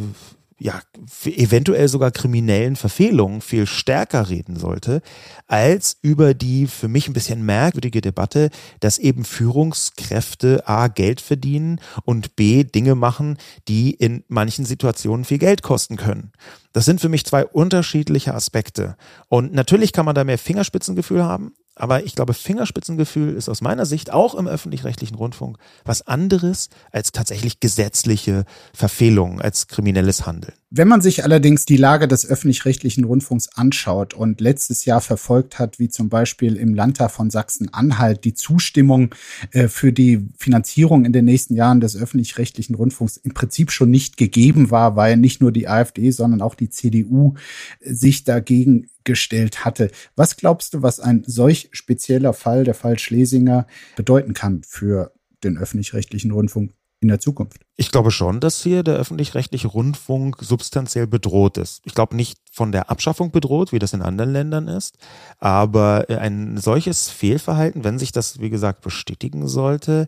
ja, 0.63 0.79
eventuell 1.25 1.87
sogar 1.87 2.11
kriminellen 2.11 2.75
Verfehlungen 2.75 3.41
viel 3.41 3.65
stärker 3.65 4.29
reden 4.29 4.55
sollte, 4.55 5.01
als 5.47 5.97
über 6.03 6.35
die 6.35 6.67
für 6.67 6.87
mich 6.87 7.07
ein 7.07 7.13
bisschen 7.13 7.43
merkwürdige 7.43 7.99
Debatte, 7.99 8.51
dass 8.79 8.99
eben 8.99 9.25
Führungskräfte 9.25 10.67
A 10.67 10.87
Geld 10.87 11.19
verdienen 11.19 11.79
und 12.05 12.35
B 12.35 12.63
Dinge 12.63 12.93
machen, 12.93 13.39
die 13.67 13.89
in 13.89 14.23
manchen 14.27 14.65
Situationen 14.65 15.25
viel 15.25 15.39
Geld 15.39 15.63
kosten 15.63 15.97
können. 15.97 16.31
Das 16.73 16.85
sind 16.85 17.01
für 17.01 17.09
mich 17.09 17.25
zwei 17.25 17.43
unterschiedliche 17.43 18.35
Aspekte. 18.35 18.97
Und 19.29 19.53
natürlich 19.53 19.93
kann 19.93 20.05
man 20.05 20.13
da 20.13 20.23
mehr 20.23 20.37
Fingerspitzengefühl 20.37 21.23
haben, 21.23 21.53
aber 21.75 22.03
ich 22.03 22.15
glaube, 22.15 22.33
Fingerspitzengefühl 22.33 23.33
ist 23.33 23.49
aus 23.49 23.61
meiner 23.61 23.85
Sicht 23.85 24.11
auch 24.11 24.35
im 24.35 24.47
öffentlich-rechtlichen 24.47 25.15
Rundfunk 25.15 25.57
was 25.85 26.05
anderes 26.05 26.69
als 26.91 27.11
tatsächlich 27.11 27.59
gesetzliche 27.59 28.45
Verfehlungen, 28.73 29.41
als 29.41 29.67
kriminelles 29.67 30.25
Handeln. 30.25 30.53
Wenn 30.73 30.87
man 30.87 31.01
sich 31.01 31.23
allerdings 31.23 31.65
die 31.65 31.75
Lage 31.75 32.07
des 32.07 32.25
öffentlich-rechtlichen 32.25 33.03
Rundfunks 33.03 33.49
anschaut 33.55 34.13
und 34.13 34.39
letztes 34.39 34.85
Jahr 34.85 35.01
verfolgt 35.01 35.59
hat, 35.59 35.79
wie 35.79 35.89
zum 35.89 36.07
Beispiel 36.07 36.55
im 36.55 36.73
Landtag 36.73 37.11
von 37.11 37.29
Sachsen-Anhalt 37.29 38.23
die 38.23 38.33
Zustimmung 38.33 39.13
äh, 39.51 39.67
für 39.67 39.91
die 39.91 40.29
Finanzierung 40.37 41.03
in 41.03 41.11
den 41.11 41.25
nächsten 41.25 41.55
Jahren 41.55 41.81
des 41.81 41.97
öffentlich-rechtlichen 41.97 42.75
Rundfunks 42.75 43.17
im 43.17 43.33
Prinzip 43.33 43.71
schon 43.71 43.91
nicht 43.91 44.15
gegeben 44.15 44.71
war, 44.71 44.95
weil 44.95 45.17
nicht 45.17 45.41
nur 45.41 45.51
die 45.51 45.67
AfD, 45.67 46.11
sondern 46.11 46.41
auch 46.41 46.55
die 46.55 46.69
CDU 46.69 47.35
äh, 47.81 47.93
sich 47.93 48.23
dagegen 48.23 48.87
gestellt 49.03 49.65
hatte. 49.65 49.91
Was 50.15 50.37
glaubst 50.37 50.73
du, 50.73 50.81
was 50.81 50.99
ein 50.99 51.23
solch 51.25 51.69
spezieller 51.71 52.33
Fall, 52.33 52.63
der 52.63 52.73
Fall 52.73 52.99
Schlesinger, 52.99 53.67
bedeuten 53.95 54.33
kann 54.33 54.63
für 54.63 55.13
den 55.43 55.57
öffentlich-rechtlichen 55.57 56.31
Rundfunk 56.31 56.73
in 57.01 57.07
der 57.07 57.19
Zukunft? 57.19 57.65
Ich 57.77 57.91
glaube 57.91 58.11
schon, 58.11 58.39
dass 58.39 58.61
hier 58.61 58.83
der 58.83 58.95
öffentlich-rechtliche 58.95 59.67
Rundfunk 59.67 60.37
substanziell 60.39 61.07
bedroht 61.07 61.57
ist. 61.57 61.81
Ich 61.83 61.95
glaube 61.95 62.15
nicht 62.15 62.37
von 62.51 62.71
der 62.71 62.91
Abschaffung 62.91 63.31
bedroht, 63.31 63.71
wie 63.71 63.79
das 63.79 63.93
in 63.93 64.03
anderen 64.03 64.31
Ländern 64.31 64.67
ist, 64.67 64.97
aber 65.39 66.05
ein 66.09 66.57
solches 66.57 67.09
Fehlverhalten, 67.09 67.83
wenn 67.83 67.97
sich 67.97 68.11
das, 68.11 68.39
wie 68.39 68.51
gesagt, 68.51 68.81
bestätigen 68.81 69.47
sollte, 69.47 70.05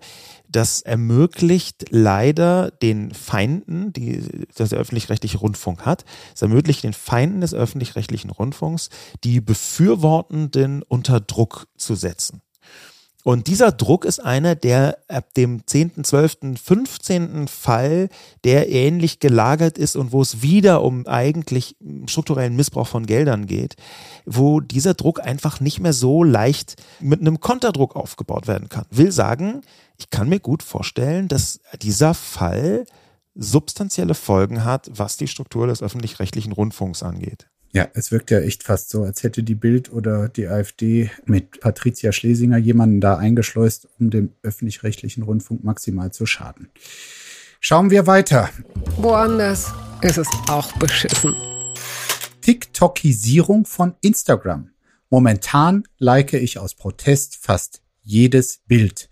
das 0.47 0.81
ermöglicht 0.81 1.85
leider 1.89 2.69
den 2.69 3.11
Feinden, 3.11 3.91
die 3.91 4.45
das 4.55 4.71
öffentlich-rechtliche 4.71 5.39
Rundfunk 5.39 5.87
hat, 5.87 6.05
es 6.35 6.43
ermöglicht 6.43 6.83
den 6.83 6.93
Feinden 6.93 7.41
des 7.41 7.55
öffentlich-rechtlichen 7.55 8.29
Rundfunks, 8.29 8.89
die 9.23 9.41
Befürwortenden 9.41 10.83
unter 10.83 11.19
Druck 11.19 11.65
zu 11.75 11.95
setzen. 11.95 12.42
Und 13.23 13.47
dieser 13.47 13.71
Druck 13.71 14.03
ist 14.03 14.19
einer, 14.19 14.53
der 14.53 14.97
ab 15.07 15.33
dem 15.35 15.65
10., 15.65 16.03
12., 16.03 16.59
15. 16.61 17.47
Fall, 17.47 18.09
der 18.43 18.69
ähnlich 18.69 19.19
gelagert 19.19 19.77
ist 19.77 19.95
und 19.95 20.11
wo 20.11 20.21
es 20.21 20.41
wieder 20.41 20.83
um 20.83 21.07
eigentlich 21.07 21.77
strukturellen 22.05 22.57
Missbrauch 22.57 22.87
von 22.87 23.05
Geldern 23.05 23.45
geht, 23.45 23.77
wo 24.25 24.59
dieser 24.59 24.93
Druck 24.93 25.21
einfach 25.21 25.61
nicht 25.61 25.79
mehr 25.79 25.93
so 25.93 26.23
leicht 26.23 26.75
mit 26.99 27.21
einem 27.21 27.39
Konterdruck 27.39 27.95
aufgebaut 27.95 28.47
werden 28.47 28.67
kann. 28.67 28.85
Will 28.91 29.13
sagen, 29.13 29.61
ich 29.97 30.09
kann 30.09 30.27
mir 30.27 30.41
gut 30.41 30.61
vorstellen, 30.61 31.29
dass 31.29 31.61
dieser 31.81 32.13
Fall 32.13 32.85
substanzielle 33.35 34.15
Folgen 34.15 34.65
hat, 34.65 34.89
was 34.93 35.15
die 35.15 35.27
Struktur 35.27 35.67
des 35.67 35.81
öffentlich-rechtlichen 35.81 36.51
Rundfunks 36.51 37.01
angeht. 37.01 37.47
Ja, 37.73 37.89
es 37.95 38.11
wirkt 38.11 38.29
ja 38.29 38.39
echt 38.39 38.61
fast 38.61 38.91
so, 38.91 39.03
als 39.03 39.23
hätte 39.23 39.41
die 39.41 39.55
Bild 39.55 39.91
oder 39.91 40.29
die 40.29 40.47
AfD 40.47 41.09
mit 41.25 41.59
Patricia 41.59 42.11
Schlesinger 42.11 42.57
jemanden 42.57 43.01
da 43.01 43.17
eingeschleust, 43.17 43.87
um 43.99 44.11
dem 44.11 44.33
öffentlich-rechtlichen 44.43 45.23
Rundfunk 45.23 45.63
maximal 45.63 46.11
zu 46.11 46.27
schaden. 46.27 46.69
Schauen 47.59 47.89
wir 47.89 48.05
weiter. 48.05 48.51
Woanders 48.97 49.73
ist 50.03 50.19
es 50.19 50.27
auch 50.49 50.71
beschissen. 50.73 51.35
TikTokisierung 52.41 53.65
von 53.65 53.95
Instagram. 54.01 54.69
Momentan 55.09 55.83
like 55.97 56.33
ich 56.33 56.59
aus 56.59 56.75
Protest 56.75 57.37
fast 57.37 57.81
jedes 58.03 58.59
Bild. 58.67 59.09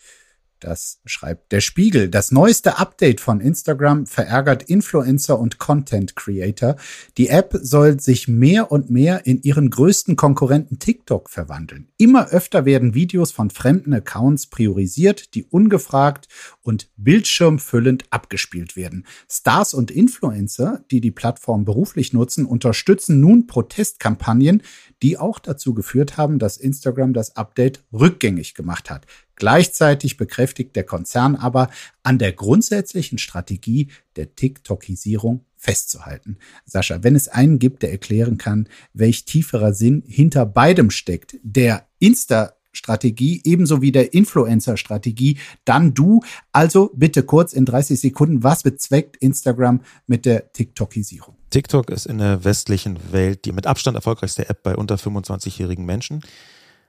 Das 0.62 1.00
schreibt 1.06 1.52
der 1.52 1.60
Spiegel. 1.60 2.08
Das 2.08 2.32
neueste 2.32 2.78
Update 2.78 3.20
von 3.20 3.42
Instagram 3.42 4.06
verärgert 4.06 4.62
Influencer 4.62 5.40
und 5.40 5.58
Content 5.58 6.16
Creator. 6.16 6.76
Die 7.18 7.30
App 7.30 7.58
soll 7.60 8.00
sich 8.00 8.28
mehr 8.28 8.72
und 8.72 8.92
mehr 8.92 9.26
in 9.26 9.42
ihren 9.42 9.72
größten 9.72 10.16
Konkurrenten 10.16 10.78
TikTok 10.78 11.32
verwandeln. 11.32 11.88
Immer 11.98 12.30
öfter 12.30 12.64
werden 12.64 12.94
Videos 12.94 13.32
von 13.32 13.50
fremden 13.50 13.92
Accounts 13.92 14.48
priorisiert, 14.48 15.34
die 15.34 15.46
ungefragt 15.46 16.28
und 16.62 16.92
bildschirmfüllend 16.96 18.06
abgespielt 18.12 18.76
werden. 18.76 19.08
Stars 19.28 19.74
und 19.74 19.90
Influencer, 19.90 20.86
die 20.92 21.02
die 21.02 21.12
Plattform 21.12 21.66
beruflich 21.66 22.14
nutzen, 22.14 22.46
unterstützen 22.46 23.20
nun 23.20 23.48
Protestkampagnen, 23.48 24.62
die 25.02 25.18
auch 25.18 25.40
dazu 25.40 25.74
geführt 25.74 26.18
haben, 26.18 26.40
dass 26.40 26.58
Instagram 26.58 27.14
das 27.14 27.36
Update 27.36 27.84
rückgängig 27.92 28.54
gemacht 28.54 28.90
hat. 28.90 29.06
Gleichzeitig 29.36 30.18
bekräftigt 30.18 30.76
der 30.76 30.84
Konzern 30.84 31.36
aber, 31.36 31.70
an 32.04 32.20
der 32.20 32.32
grundsätzlichen 32.32 33.18
Strategie 33.18 33.88
der 34.16 34.36
TikTokisierung 34.36 35.46
festzuhalten. 35.58 36.38
Sascha, 36.66 37.04
wenn 37.04 37.16
es 37.16 37.28
einen 37.28 37.60
gibt, 37.60 37.84
der 37.84 37.92
erklären 37.92 38.38
kann, 38.38 38.68
welch 38.94 39.26
tieferer 39.26 39.74
Sinn 39.74 40.04
hinter 40.06 40.46
beidem 40.46 40.92
steckt, 40.92 41.38
der 41.44 41.88
Insta 42.00 42.54
Strategie 42.72 43.42
ebenso 43.44 43.82
wie 43.82 43.92
der 43.92 44.14
Influencer-Strategie, 44.14 45.38
dann 45.66 45.94
du. 45.94 46.22
Also 46.52 46.92
bitte 46.96 47.24
kurz 47.24 47.54
in 47.54 47.66
30 47.66 48.00
Sekunden, 48.00 48.44
was 48.44 48.64
bezweckt 48.64 49.18
Instagram 49.18 49.82
mit 50.08 50.26
der 50.26 50.52
TikTokisierung? 50.54 51.36
TikTok 51.50 51.90
ist 51.90 52.06
in 52.06 52.18
der 52.18 52.44
westlichen 52.44 53.12
Welt 53.12 53.46
die 53.46 53.52
mit 53.52 53.68
Abstand 53.68 53.96
erfolgreichste 53.96 54.50
App 54.50 54.64
bei 54.64 54.76
unter 54.76 54.96
25-jährigen 54.96 55.86
Menschen. 55.86 56.22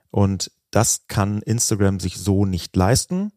Und 0.09 0.51
das 0.71 1.07
kann 1.07 1.41
Instagram 1.41 1.99
sich 1.99 2.17
so 2.17 2.45
nicht 2.45 2.75
leisten. 2.75 3.31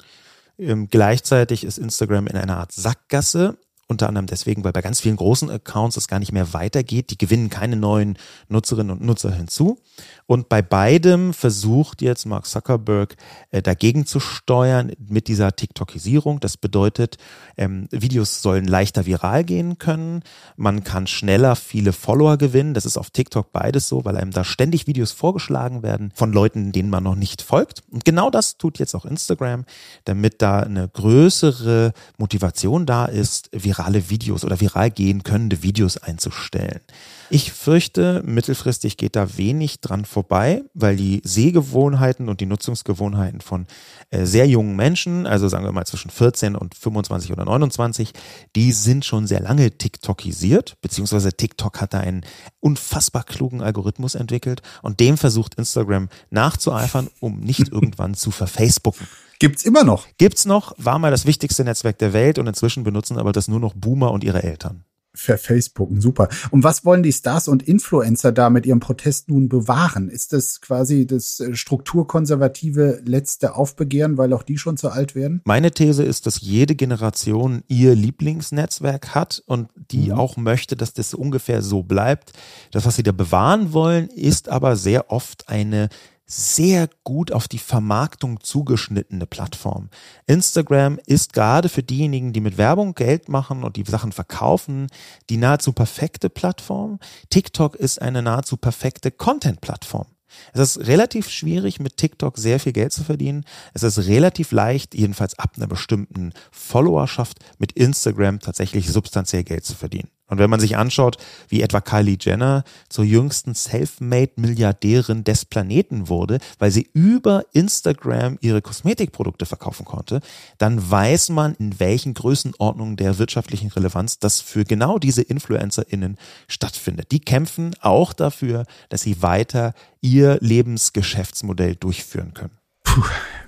Ähm, 0.59 0.89
gleichzeitig 0.89 1.65
ist 1.65 1.79
Instagram 1.79 2.27
in 2.27 2.37
einer 2.37 2.59
Art 2.59 2.73
Sackgasse. 2.73 3.59
Unter 3.89 4.09
anderem 4.09 4.27
deswegen, 4.27 4.65
weil 4.65 4.73
bei 4.73 4.83
ganz 4.83 5.01
vielen 5.01 5.15
großen 5.15 5.49
Accounts 5.49 5.97
es 5.97 6.09
gar 6.09 6.19
nicht 6.19 6.33
mehr 6.33 6.53
weitergeht. 6.53 7.11
Die 7.11 7.19
gewinnen 7.19 7.51
keine 7.51 7.77
neuen 7.77 8.19
Nutzerinnen 8.49 8.91
und 8.91 9.01
Nutzer 9.01 9.31
hinzu. 9.33 9.79
Und 10.27 10.49
bei 10.49 10.61
beidem 10.61 11.33
versucht 11.33 12.03
jetzt 12.03 12.27
Mark 12.27 12.47
Zuckerberg 12.47 13.15
äh, 13.53 13.63
dagegen 13.63 14.05
zu 14.05 14.19
steuern 14.19 14.91
mit 14.99 15.29
dieser 15.29 15.55
TikTokisierung. 15.55 16.41
Das 16.41 16.57
bedeutet, 16.57 17.17
ähm, 17.57 17.87
Videos 17.93 18.43
sollen 18.43 18.67
leichter 18.67 19.07
viral 19.07 19.45
gehen 19.45 19.79
können. 19.79 20.25
Man 20.57 20.83
kann 20.83 21.07
schneller 21.07 21.55
viele 21.55 21.93
Follower 21.93 22.39
gewinnen. 22.39 22.75
Das 22.75 22.87
ist 22.87 22.97
auf 22.97 23.11
TikTok 23.11 23.53
beides 23.53 23.89
so, 23.89 24.05
weil 24.05 24.17
einem 24.17 24.33
da 24.33 24.43
ständig 24.43 24.89
Videos 24.89 25.13
vorgeschlagen 25.13 25.85
werden 25.85 26.11
von 26.13 26.33
Leuten, 26.33 26.73
denen 26.73 26.91
man 26.91 27.05
noch 27.05 27.15
nicht 27.15 27.41
folgt. 27.41 27.85
Und 27.93 28.05
genau 28.05 28.31
das 28.31 28.59
tut 28.59 28.81
jetzt 28.81 28.97
auch 28.97 29.05
Instagram, 29.05 29.65
damit 30.05 30.43
da 30.43 30.61
eine 30.61 30.89
größere 30.89 31.93
Motivation 32.19 32.85
da 32.85 33.05
ist, 33.05 33.49
virale 33.77 34.11
Videos 34.11 34.45
oder 34.45 34.61
viral 34.61 34.91
gehen 34.91 35.23
könnende 35.23 35.63
Videos 35.63 35.97
einzustellen. 35.97 36.81
Ich 37.29 37.53
fürchte, 37.53 38.23
mittelfristig 38.25 38.97
geht 38.97 39.17
da 39.17 39.37
wenig 39.37 39.81
dran 39.81 40.05
vorbei, 40.05 40.63
weil 40.75 40.97
die 40.97 41.21
Sehgewohnheiten 41.25 42.29
und 42.29 42.41
die 42.41 42.47
Nutzungsgewohnheiten 42.47 43.41
von 43.41 43.67
äh, 44.11 44.25
sehr 44.25 44.47
jungen 44.47 44.77
Menschen, 44.77 45.27
also 45.27 45.49
sagen 45.49 45.65
wir 45.65 45.73
mal 45.73 45.87
zwischen 45.87 46.11
14 46.11 46.55
und 46.55 46.75
25 46.77 47.33
oder 47.33 47.45
29, 47.45 48.13
die 48.55 48.71
sind 48.71 49.05
schon 49.05 49.27
sehr 49.27 49.41
lange 49.41 49.73
TikTokisiert, 49.73 50.77
beziehungsweise 50.81 51.33
TikTok 51.33 51.81
hat 51.81 51.95
da 51.95 52.01
einen 52.01 52.25
unfassbar 52.61 53.25
klugen 53.25 53.61
Algorithmus 53.61 54.15
entwickelt 54.15 54.63
und 54.83 55.01
dem 55.01 55.19
versucht 55.19 55.57
Instagram 55.57 56.09
nachzueifern, 56.31 57.09
um 57.19 57.41
nicht 57.41 57.69
irgendwann 57.73 58.15
zu 58.15 58.31
verfacebooken. 58.31 59.07
Gibt's 59.39 59.65
immer 59.65 59.85
noch? 59.85 60.07
Gibt's 60.19 60.45
noch, 60.45 60.75
war 60.79 60.99
mal 60.99 61.11
das 61.11 61.27
wichtigste 61.27 61.65
Netzwerk 61.65 61.99
der 61.99 62.13
Welt 62.13 62.39
und 62.39 62.47
inzwischen 62.47 62.85
benutzen 62.85 63.19
aber 63.19 63.33
das 63.33 63.49
nur 63.49 63.61
noch 63.61 63.75
Boomer 63.75 64.11
und 64.13 64.25
ihre 64.25 64.43
Eltern 64.43 64.85
verfacebooken. 65.17 66.01
Super. 66.01 66.29
Und 66.51 66.63
was 66.63 66.85
wollen 66.85 67.03
die 67.03 67.13
Stars 67.13 67.49
und 67.49 67.63
Influencer 67.63 68.33
da 68.33 68.51
mit 68.51 68.67
ihrem 68.67 68.81
Protest 68.81 69.29
nun 69.29 69.49
bewahren? 69.49 70.09
Ist 70.09 70.33
das 70.33 70.61
quasi 70.61 71.07
das 71.07 71.41
äh, 71.41 71.55
strukturkonservative 71.55 73.03
letzte 73.05 73.55
Aufbegehren, 73.55 74.19
weil 74.19 74.33
auch 74.33 74.43
die 74.43 74.59
schon 74.59 74.77
zu 74.77 74.91
alt 74.91 75.15
werden? 75.15 75.41
Meine 75.45 75.71
These 75.71 76.05
ist, 76.05 76.27
dass 76.27 76.41
jede 76.41 76.75
Generation 76.75 77.63
ihr 77.67 77.95
Lieblingsnetzwerk 77.95 79.15
hat 79.15 79.43
und 79.47 79.69
die 79.91 80.11
mhm. 80.11 80.13
auch 80.13 80.37
möchte, 80.37 80.77
dass 80.77 80.93
das 80.93 81.15
ungefähr 81.15 81.63
so 81.63 81.83
bleibt. 81.83 82.33
Das, 82.71 82.85
was 82.85 82.97
sie 82.97 83.03
da 83.03 83.13
bewahren 83.13 83.73
wollen, 83.73 84.09
ist 84.09 84.49
aber 84.49 84.77
sehr 84.77 85.11
oft 85.11 85.49
eine 85.49 85.89
sehr 86.27 86.89
gut 87.05 87.31
auf 87.31 87.47
die 87.47 87.59
Vermarktung 87.59 88.41
zugeschnittene 88.41 89.27
Plattform. 89.27 89.91
Instagram 90.27 90.99
ist 91.07 91.33
gerade 91.33 91.69
für 91.69 91.85
diejenigen, 91.85 92.33
die 92.33 92.41
mit 92.41 92.59
Werbung 92.59 92.95
Geld 92.95 93.29
machen 93.29 93.63
und 93.63 93.77
die 93.77 93.85
Sachen 93.85 94.13
verkaufen, 94.13 94.89
die 95.31 95.37
nahezu 95.37 95.73
perfekte 95.73 96.29
Plattform. 96.29 96.99
TikTok 97.31 97.77
ist 97.77 98.03
eine 98.03 98.23
nahezu 98.23 98.57
perfekte 98.57 99.13
Content-Plattform. 99.13 100.07
Es 100.53 100.61
ist 100.61 100.87
relativ 100.89 101.31
schwierig, 101.31 101.81
mit 101.81 101.97
TikTok 101.97 102.37
sehr 102.37 102.61
viel 102.61 102.73
Geld 102.73 102.93
zu 102.93 103.05
verdienen. 103.05 103.45
Es 103.75 103.85
ist 103.85 103.99
relativ 104.07 104.53
leicht, 104.53 104.95
jedenfalls 104.95 105.39
ab 105.39 105.53
einer 105.57 105.69
bestimmten 105.69 106.33
Followerschaft, 106.51 107.39
mit 107.59 107.73
Instagram 107.73 108.41
tatsächlich 108.41 108.91
substanziell 108.91 109.45
Geld 109.45 109.65
zu 109.65 109.75
verdienen. 109.75 110.11
Und 110.29 110.39
wenn 110.39 110.51
man 110.51 110.61
sich 110.61 110.77
anschaut, 110.77 111.19
wie 111.49 111.63
etwa 111.63 111.81
Kylie 111.81 112.19
Jenner 112.21 112.65
zur 112.89 113.05
jüngsten 113.05 113.55
Selfmade-Milliardärin 113.55 115.25
des 115.25 115.45
Planeten 115.45 116.09
wurde, 116.09 116.39
weil 116.59 116.71
sie 116.71 116.89
über 116.93 117.45
Instagram 117.53 118.39
ihre 118.41 118.63
Kosmetikprodukte 118.63 119.47
verkaufen 119.47 119.85
konnte, 119.85 120.21
dann 120.59 120.91
weiß 120.91 121.29
man, 121.31 121.55
in 121.55 121.79
welchen 121.79 122.15
Größenordnungen 122.15 122.97
der 122.97 123.19
wirtschaftlichen 123.19 123.71
Relevanz 123.71 124.19
das 124.19 124.41
für 124.41 124.65
genau 124.65 124.99
diese 124.99 125.23
InfluencerInnen 125.23 126.17
stattfindet. 126.49 127.13
Die 127.13 127.21
kämpfen 127.21 127.75
auch 127.81 128.13
dafür, 128.13 128.65
dass 128.89 129.03
sie 129.03 129.23
weiter 129.23 129.75
ihr 130.01 130.39
Lebensgeschäftsmodell 130.41 131.77
durchführen 131.77 132.35
können. 132.35 132.59
Puh, 132.83 133.03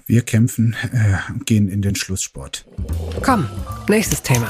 wir 0.07 0.23
kämpfen 0.23 0.75
äh, 0.93 1.17
gehen 1.45 1.69
in 1.69 1.83
den 1.83 1.95
Schlusssport. 1.95 2.65
Komm, 3.23 3.49
nächstes 3.89 4.23
Thema. 4.23 4.49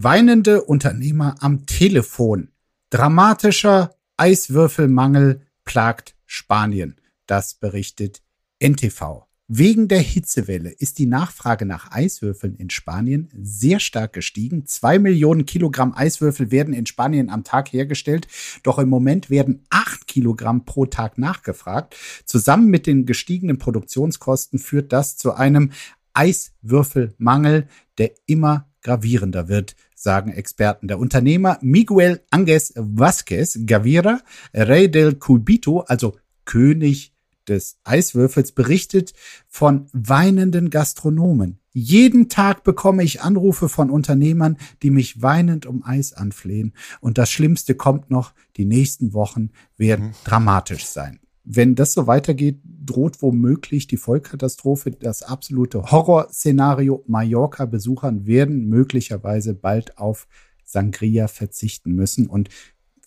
Weinende 0.00 0.62
Unternehmer 0.62 1.34
am 1.40 1.66
Telefon. 1.66 2.52
Dramatischer 2.90 3.96
Eiswürfelmangel 4.16 5.40
plagt 5.64 6.14
Spanien. 6.24 7.00
Das 7.26 7.54
berichtet 7.54 8.22
NTV. 8.60 9.26
Wegen 9.48 9.88
der 9.88 9.98
Hitzewelle 9.98 10.70
ist 10.70 11.00
die 11.00 11.06
Nachfrage 11.06 11.66
nach 11.66 11.90
Eiswürfeln 11.90 12.54
in 12.54 12.70
Spanien 12.70 13.28
sehr 13.42 13.80
stark 13.80 14.12
gestiegen. 14.12 14.66
Zwei 14.66 15.00
Millionen 15.00 15.46
Kilogramm 15.46 15.92
Eiswürfel 15.92 16.52
werden 16.52 16.74
in 16.74 16.86
Spanien 16.86 17.28
am 17.28 17.42
Tag 17.42 17.72
hergestellt, 17.72 18.28
doch 18.62 18.78
im 18.78 18.88
Moment 18.88 19.30
werden 19.30 19.64
acht 19.68 20.06
Kilogramm 20.06 20.64
pro 20.64 20.86
Tag 20.86 21.18
nachgefragt. 21.18 21.96
Zusammen 22.24 22.68
mit 22.68 22.86
den 22.86 23.04
gestiegenen 23.04 23.58
Produktionskosten 23.58 24.60
führt 24.60 24.92
das 24.92 25.16
zu 25.16 25.34
einem 25.34 25.72
Eiswürfelmangel, 26.12 27.66
der 27.98 28.12
immer 28.26 28.68
gravierender 28.82 29.48
wird, 29.48 29.74
sagen 30.02 30.32
Experten. 30.32 30.88
Der 30.88 30.98
Unternehmer 30.98 31.58
Miguel 31.60 32.20
Anges 32.30 32.72
Vázquez 32.76 33.66
Gavira, 33.66 34.20
Rey 34.54 34.90
del 34.90 35.14
Cubito, 35.16 35.80
also 35.80 36.16
König 36.44 37.12
des 37.48 37.78
Eiswürfels, 37.84 38.52
berichtet 38.52 39.12
von 39.48 39.86
weinenden 39.92 40.70
Gastronomen. 40.70 41.58
Jeden 41.72 42.28
Tag 42.28 42.64
bekomme 42.64 43.04
ich 43.04 43.22
Anrufe 43.22 43.68
von 43.68 43.90
Unternehmern, 43.90 44.56
die 44.82 44.90
mich 44.90 45.22
weinend 45.22 45.66
um 45.66 45.84
Eis 45.84 46.12
anflehen. 46.12 46.74
Und 47.00 47.18
das 47.18 47.30
Schlimmste 47.30 47.74
kommt 47.74 48.10
noch, 48.10 48.32
die 48.56 48.64
nächsten 48.64 49.12
Wochen 49.12 49.50
werden 49.76 50.06
mhm. 50.06 50.14
dramatisch 50.24 50.86
sein 50.86 51.20
wenn 51.50 51.74
das 51.74 51.94
so 51.94 52.06
weitergeht, 52.06 52.60
droht 52.84 53.22
womöglich 53.22 53.86
die 53.86 53.96
Vollkatastrophe, 53.96 54.90
das 54.90 55.22
absolute 55.22 55.82
Horrorszenario. 55.90 57.02
Mallorca-Besuchern 57.06 58.26
werden 58.26 58.68
möglicherweise 58.68 59.54
bald 59.54 59.96
auf 59.96 60.28
Sangria 60.64 61.26
verzichten 61.26 61.92
müssen. 61.92 62.26
Und 62.26 62.50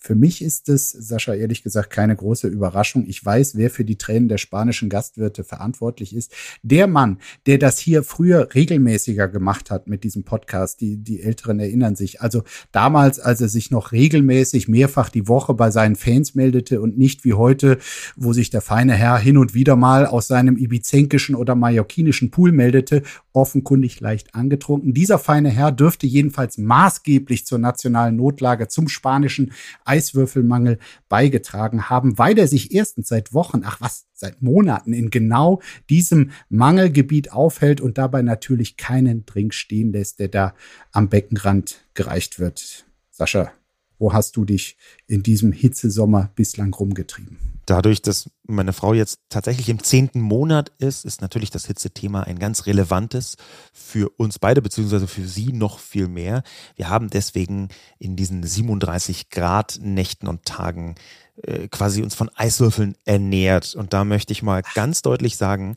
für 0.02 0.16
mich 0.16 0.42
ist 0.42 0.68
es, 0.68 0.90
Sascha, 0.90 1.32
ehrlich 1.32 1.62
gesagt 1.62 1.90
keine 1.90 2.16
große 2.16 2.48
Überraschung. 2.48 3.06
Ich 3.06 3.24
weiß, 3.24 3.56
wer 3.56 3.70
für 3.70 3.84
die 3.84 3.98
Tränen 3.98 4.28
der 4.28 4.38
spanischen 4.38 4.88
Gastwirte 4.88 5.44
verantwortlich 5.44 6.16
ist. 6.16 6.32
Der 6.64 6.88
Mann, 6.88 7.18
der 7.46 7.58
das 7.58 7.78
hier 7.78 8.02
früher 8.02 8.48
regelmäßiger 8.52 9.28
gemacht 9.28 9.70
hat 9.70 9.86
mit 9.86 10.02
diesem 10.02 10.24
Podcast, 10.24 10.80
die, 10.80 10.96
die 10.96 11.22
Älteren 11.22 11.60
erinnern 11.60 11.94
sich. 11.94 12.20
Also 12.20 12.42
damals, 12.72 13.20
als 13.20 13.42
er 13.42 13.48
sich 13.48 13.70
noch 13.70 13.92
regelmäßig 13.92 14.66
mehrfach 14.66 15.08
die 15.08 15.28
Woche 15.28 15.54
bei 15.54 15.70
seinen 15.70 15.94
Fans 15.94 16.34
meldete 16.34 16.80
und 16.80 16.98
nicht 16.98 17.24
wie 17.24 17.34
heute, 17.34 17.78
wo 18.16 18.32
sich 18.32 18.50
der 18.50 18.60
feine 18.60 18.94
Herr 18.94 19.18
hin 19.18 19.38
und 19.38 19.54
wieder 19.54 19.76
mal 19.76 20.06
aus 20.06 20.26
seinem 20.26 20.56
ibizenkischen 20.56 21.36
oder 21.36 21.54
mallorquinischen 21.54 22.32
Pool 22.32 22.50
meldete, 22.50 23.04
offenkundig 23.32 24.00
leicht 24.00 24.34
angetrunken. 24.34 24.94
Dieser 24.94 25.20
feine 25.20 25.50
Herr 25.50 25.70
dürfte 25.70 26.08
jedenfalls 26.08 26.58
maßgeblich 26.58 27.46
zur 27.46 27.58
nationalen 27.60 28.16
Notlage 28.16 28.66
zum 28.66 28.88
spanischen 28.88 29.52
Eiswürfelmangel 29.92 30.78
beigetragen 31.10 31.90
haben, 31.90 32.16
weil 32.16 32.38
er 32.38 32.48
sich 32.48 32.74
erstens 32.74 33.08
seit 33.08 33.34
Wochen, 33.34 33.60
ach 33.64 33.80
was, 33.80 34.06
seit 34.14 34.40
Monaten 34.40 34.94
in 34.94 35.10
genau 35.10 35.60
diesem 35.90 36.30
Mangelgebiet 36.48 37.32
aufhält 37.32 37.82
und 37.82 37.98
dabei 37.98 38.22
natürlich 38.22 38.78
keinen 38.78 39.26
Drink 39.26 39.52
stehen 39.52 39.92
lässt, 39.92 40.18
der 40.18 40.28
da 40.28 40.54
am 40.92 41.10
Beckenrand 41.10 41.84
gereicht 41.92 42.38
wird. 42.38 42.86
Sascha, 43.10 43.52
wo 44.02 44.12
hast 44.12 44.36
du 44.36 44.44
dich 44.44 44.76
in 45.06 45.22
diesem 45.22 45.52
Hitzesommer 45.52 46.30
bislang 46.34 46.74
rumgetrieben? 46.74 47.38
Dadurch, 47.66 48.02
dass 48.02 48.28
meine 48.42 48.72
Frau 48.72 48.92
jetzt 48.92 49.20
tatsächlich 49.28 49.68
im 49.68 49.80
zehnten 49.80 50.20
Monat 50.20 50.72
ist, 50.78 51.04
ist 51.04 51.22
natürlich 51.22 51.50
das 51.50 51.66
Hitzethema 51.66 52.24
ein 52.24 52.40
ganz 52.40 52.66
relevantes 52.66 53.36
für 53.72 54.10
uns 54.16 54.40
beide, 54.40 54.60
beziehungsweise 54.60 55.06
für 55.06 55.26
sie 55.26 55.52
noch 55.52 55.78
viel 55.78 56.08
mehr. 56.08 56.42
Wir 56.74 56.88
haben 56.88 57.08
deswegen 57.08 57.68
in 58.00 58.16
diesen 58.16 58.42
37 58.42 59.30
Grad 59.30 59.78
Nächten 59.80 60.26
und 60.26 60.44
Tagen 60.44 60.96
äh, 61.36 61.68
quasi 61.68 62.02
uns 62.02 62.16
von 62.16 62.28
Eiswürfeln 62.34 62.96
ernährt. 63.04 63.76
Und 63.76 63.92
da 63.92 64.04
möchte 64.04 64.32
ich 64.32 64.42
mal 64.42 64.62
ganz 64.74 65.02
deutlich 65.02 65.36
sagen, 65.36 65.76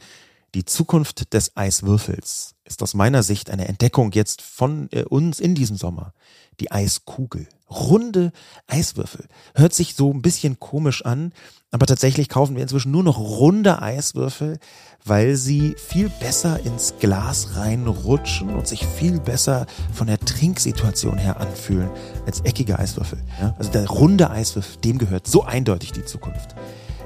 die 0.56 0.66
Zukunft 0.66 1.32
des 1.36 1.56
Eiswürfels 1.56 2.55
ist 2.66 2.82
aus 2.84 2.96
meiner 2.96 3.24
Sicht 3.24 3.50
eine 3.50 3.68
Entdeckung 3.68 4.12
jetzt 4.12 4.42
von 4.42 4.90
äh, 4.92 5.04
uns 5.04 5.40
in 5.40 5.56
diesem 5.56 5.78
Sommer. 5.78 6.14
Die 6.60 6.72
Eiskugel. 6.72 7.48
Runde 7.70 8.32
Eiswürfel. 8.68 9.26
Hört 9.56 9.74
sich 9.74 9.96
so 9.96 10.12
ein 10.14 10.22
bisschen 10.22 10.60
komisch 10.60 11.04
an, 11.04 11.34
aber 11.72 11.86
tatsächlich 11.88 12.30
kaufen 12.30 12.56
wir 12.56 12.64
inzwischen 12.64 12.92
nur 12.92 13.04
noch 13.04 13.18
runde 13.18 13.82
Eiswürfel, 13.82 14.60
weil 15.04 15.36
sie 15.36 15.76
viel 15.76 16.10
besser 16.10 16.60
ins 16.64 16.94
Glas 17.00 17.56
reinrutschen 17.56 18.50
und 18.50 18.68
sich 18.68 18.86
viel 18.86 19.20
besser 19.20 19.66
von 19.92 20.08
der 20.08 20.20
Trinksituation 20.20 21.18
her 21.18 21.40
anfühlen 21.40 21.90
als 22.26 22.42
eckige 22.42 22.80
Eiswürfel. 22.80 23.20
Also 23.58 23.72
der 23.72 23.88
runde 23.88 24.30
Eiswürfel, 24.30 24.78
dem 24.82 24.98
gehört 24.98 25.28
so 25.28 25.44
eindeutig 25.44 25.92
die 25.92 26.06
Zukunft. 26.06 26.56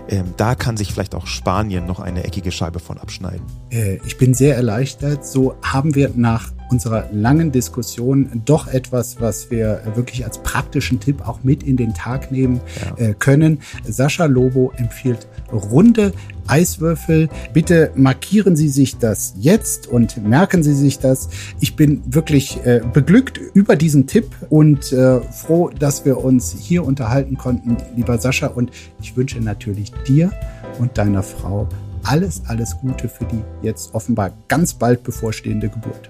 Ähm, 0.09 0.33
da 0.37 0.55
kann 0.55 0.75
sich 0.75 0.91
vielleicht 0.91 1.13
auch 1.13 1.27
Spanien 1.27 1.85
noch 1.85 1.99
eine 1.99 2.23
eckige 2.23 2.51
Scheibe 2.51 2.79
von 2.79 2.97
abschneiden. 2.97 3.45
Äh, 3.69 3.99
ich 4.05 4.17
bin 4.17 4.33
sehr 4.33 4.55
erleichtert. 4.55 5.23
So 5.25 5.55
haben 5.61 5.93
wir 5.93 6.11
nach 6.15 6.51
unserer 6.69 7.09
langen 7.11 7.51
Diskussion 7.51 8.41
doch 8.45 8.67
etwas, 8.67 9.19
was 9.19 9.51
wir 9.51 9.81
wirklich 9.95 10.25
als 10.25 10.37
praktischen 10.39 10.99
Tipp 10.99 11.27
auch 11.27 11.43
mit 11.43 11.63
in 11.63 11.77
den 11.77 11.93
Tag 11.93 12.31
nehmen 12.31 12.61
ja. 12.97 13.07
äh, 13.07 13.13
können. 13.13 13.59
Sascha 13.87 14.25
Lobo 14.25 14.71
empfiehlt 14.77 15.27
runde 15.51 16.13
Eiswürfel. 16.47 17.29
Bitte 17.53 17.91
markieren 17.95 18.55
Sie 18.55 18.69
sich 18.69 18.97
das 18.97 19.33
jetzt 19.39 19.87
und 19.87 20.17
merken 20.25 20.63
Sie 20.63 20.73
sich 20.73 20.99
das. 20.99 21.29
Ich 21.59 21.75
bin 21.75 22.01
wirklich 22.07 22.63
äh, 22.65 22.81
beglückt 22.91 23.39
über 23.53 23.75
diesen 23.75 24.07
Tipp 24.07 24.35
und 24.49 24.91
äh, 24.91 25.21
froh, 25.21 25.69
dass 25.69 26.05
wir 26.05 26.17
uns 26.23 26.55
hier 26.59 26.83
unterhalten 26.83 27.37
konnten, 27.37 27.77
lieber 27.95 28.17
Sascha. 28.17 28.47
Und 28.47 28.71
ich 29.01 29.15
wünsche 29.15 29.39
natürlich 29.39 29.91
dir 30.07 30.31
und 30.79 30.97
deiner 30.97 31.23
Frau 31.23 31.67
alles, 32.03 32.43
alles 32.47 32.77
Gute 32.77 33.09
für 33.09 33.25
die 33.25 33.41
jetzt 33.61 33.93
offenbar 33.93 34.31
ganz 34.47 34.73
bald 34.73 35.03
bevorstehende 35.03 35.69
Geburt. 35.69 36.09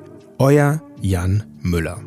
Euer 0.41 0.81
Jan 1.03 1.43
Müller. 1.61 1.99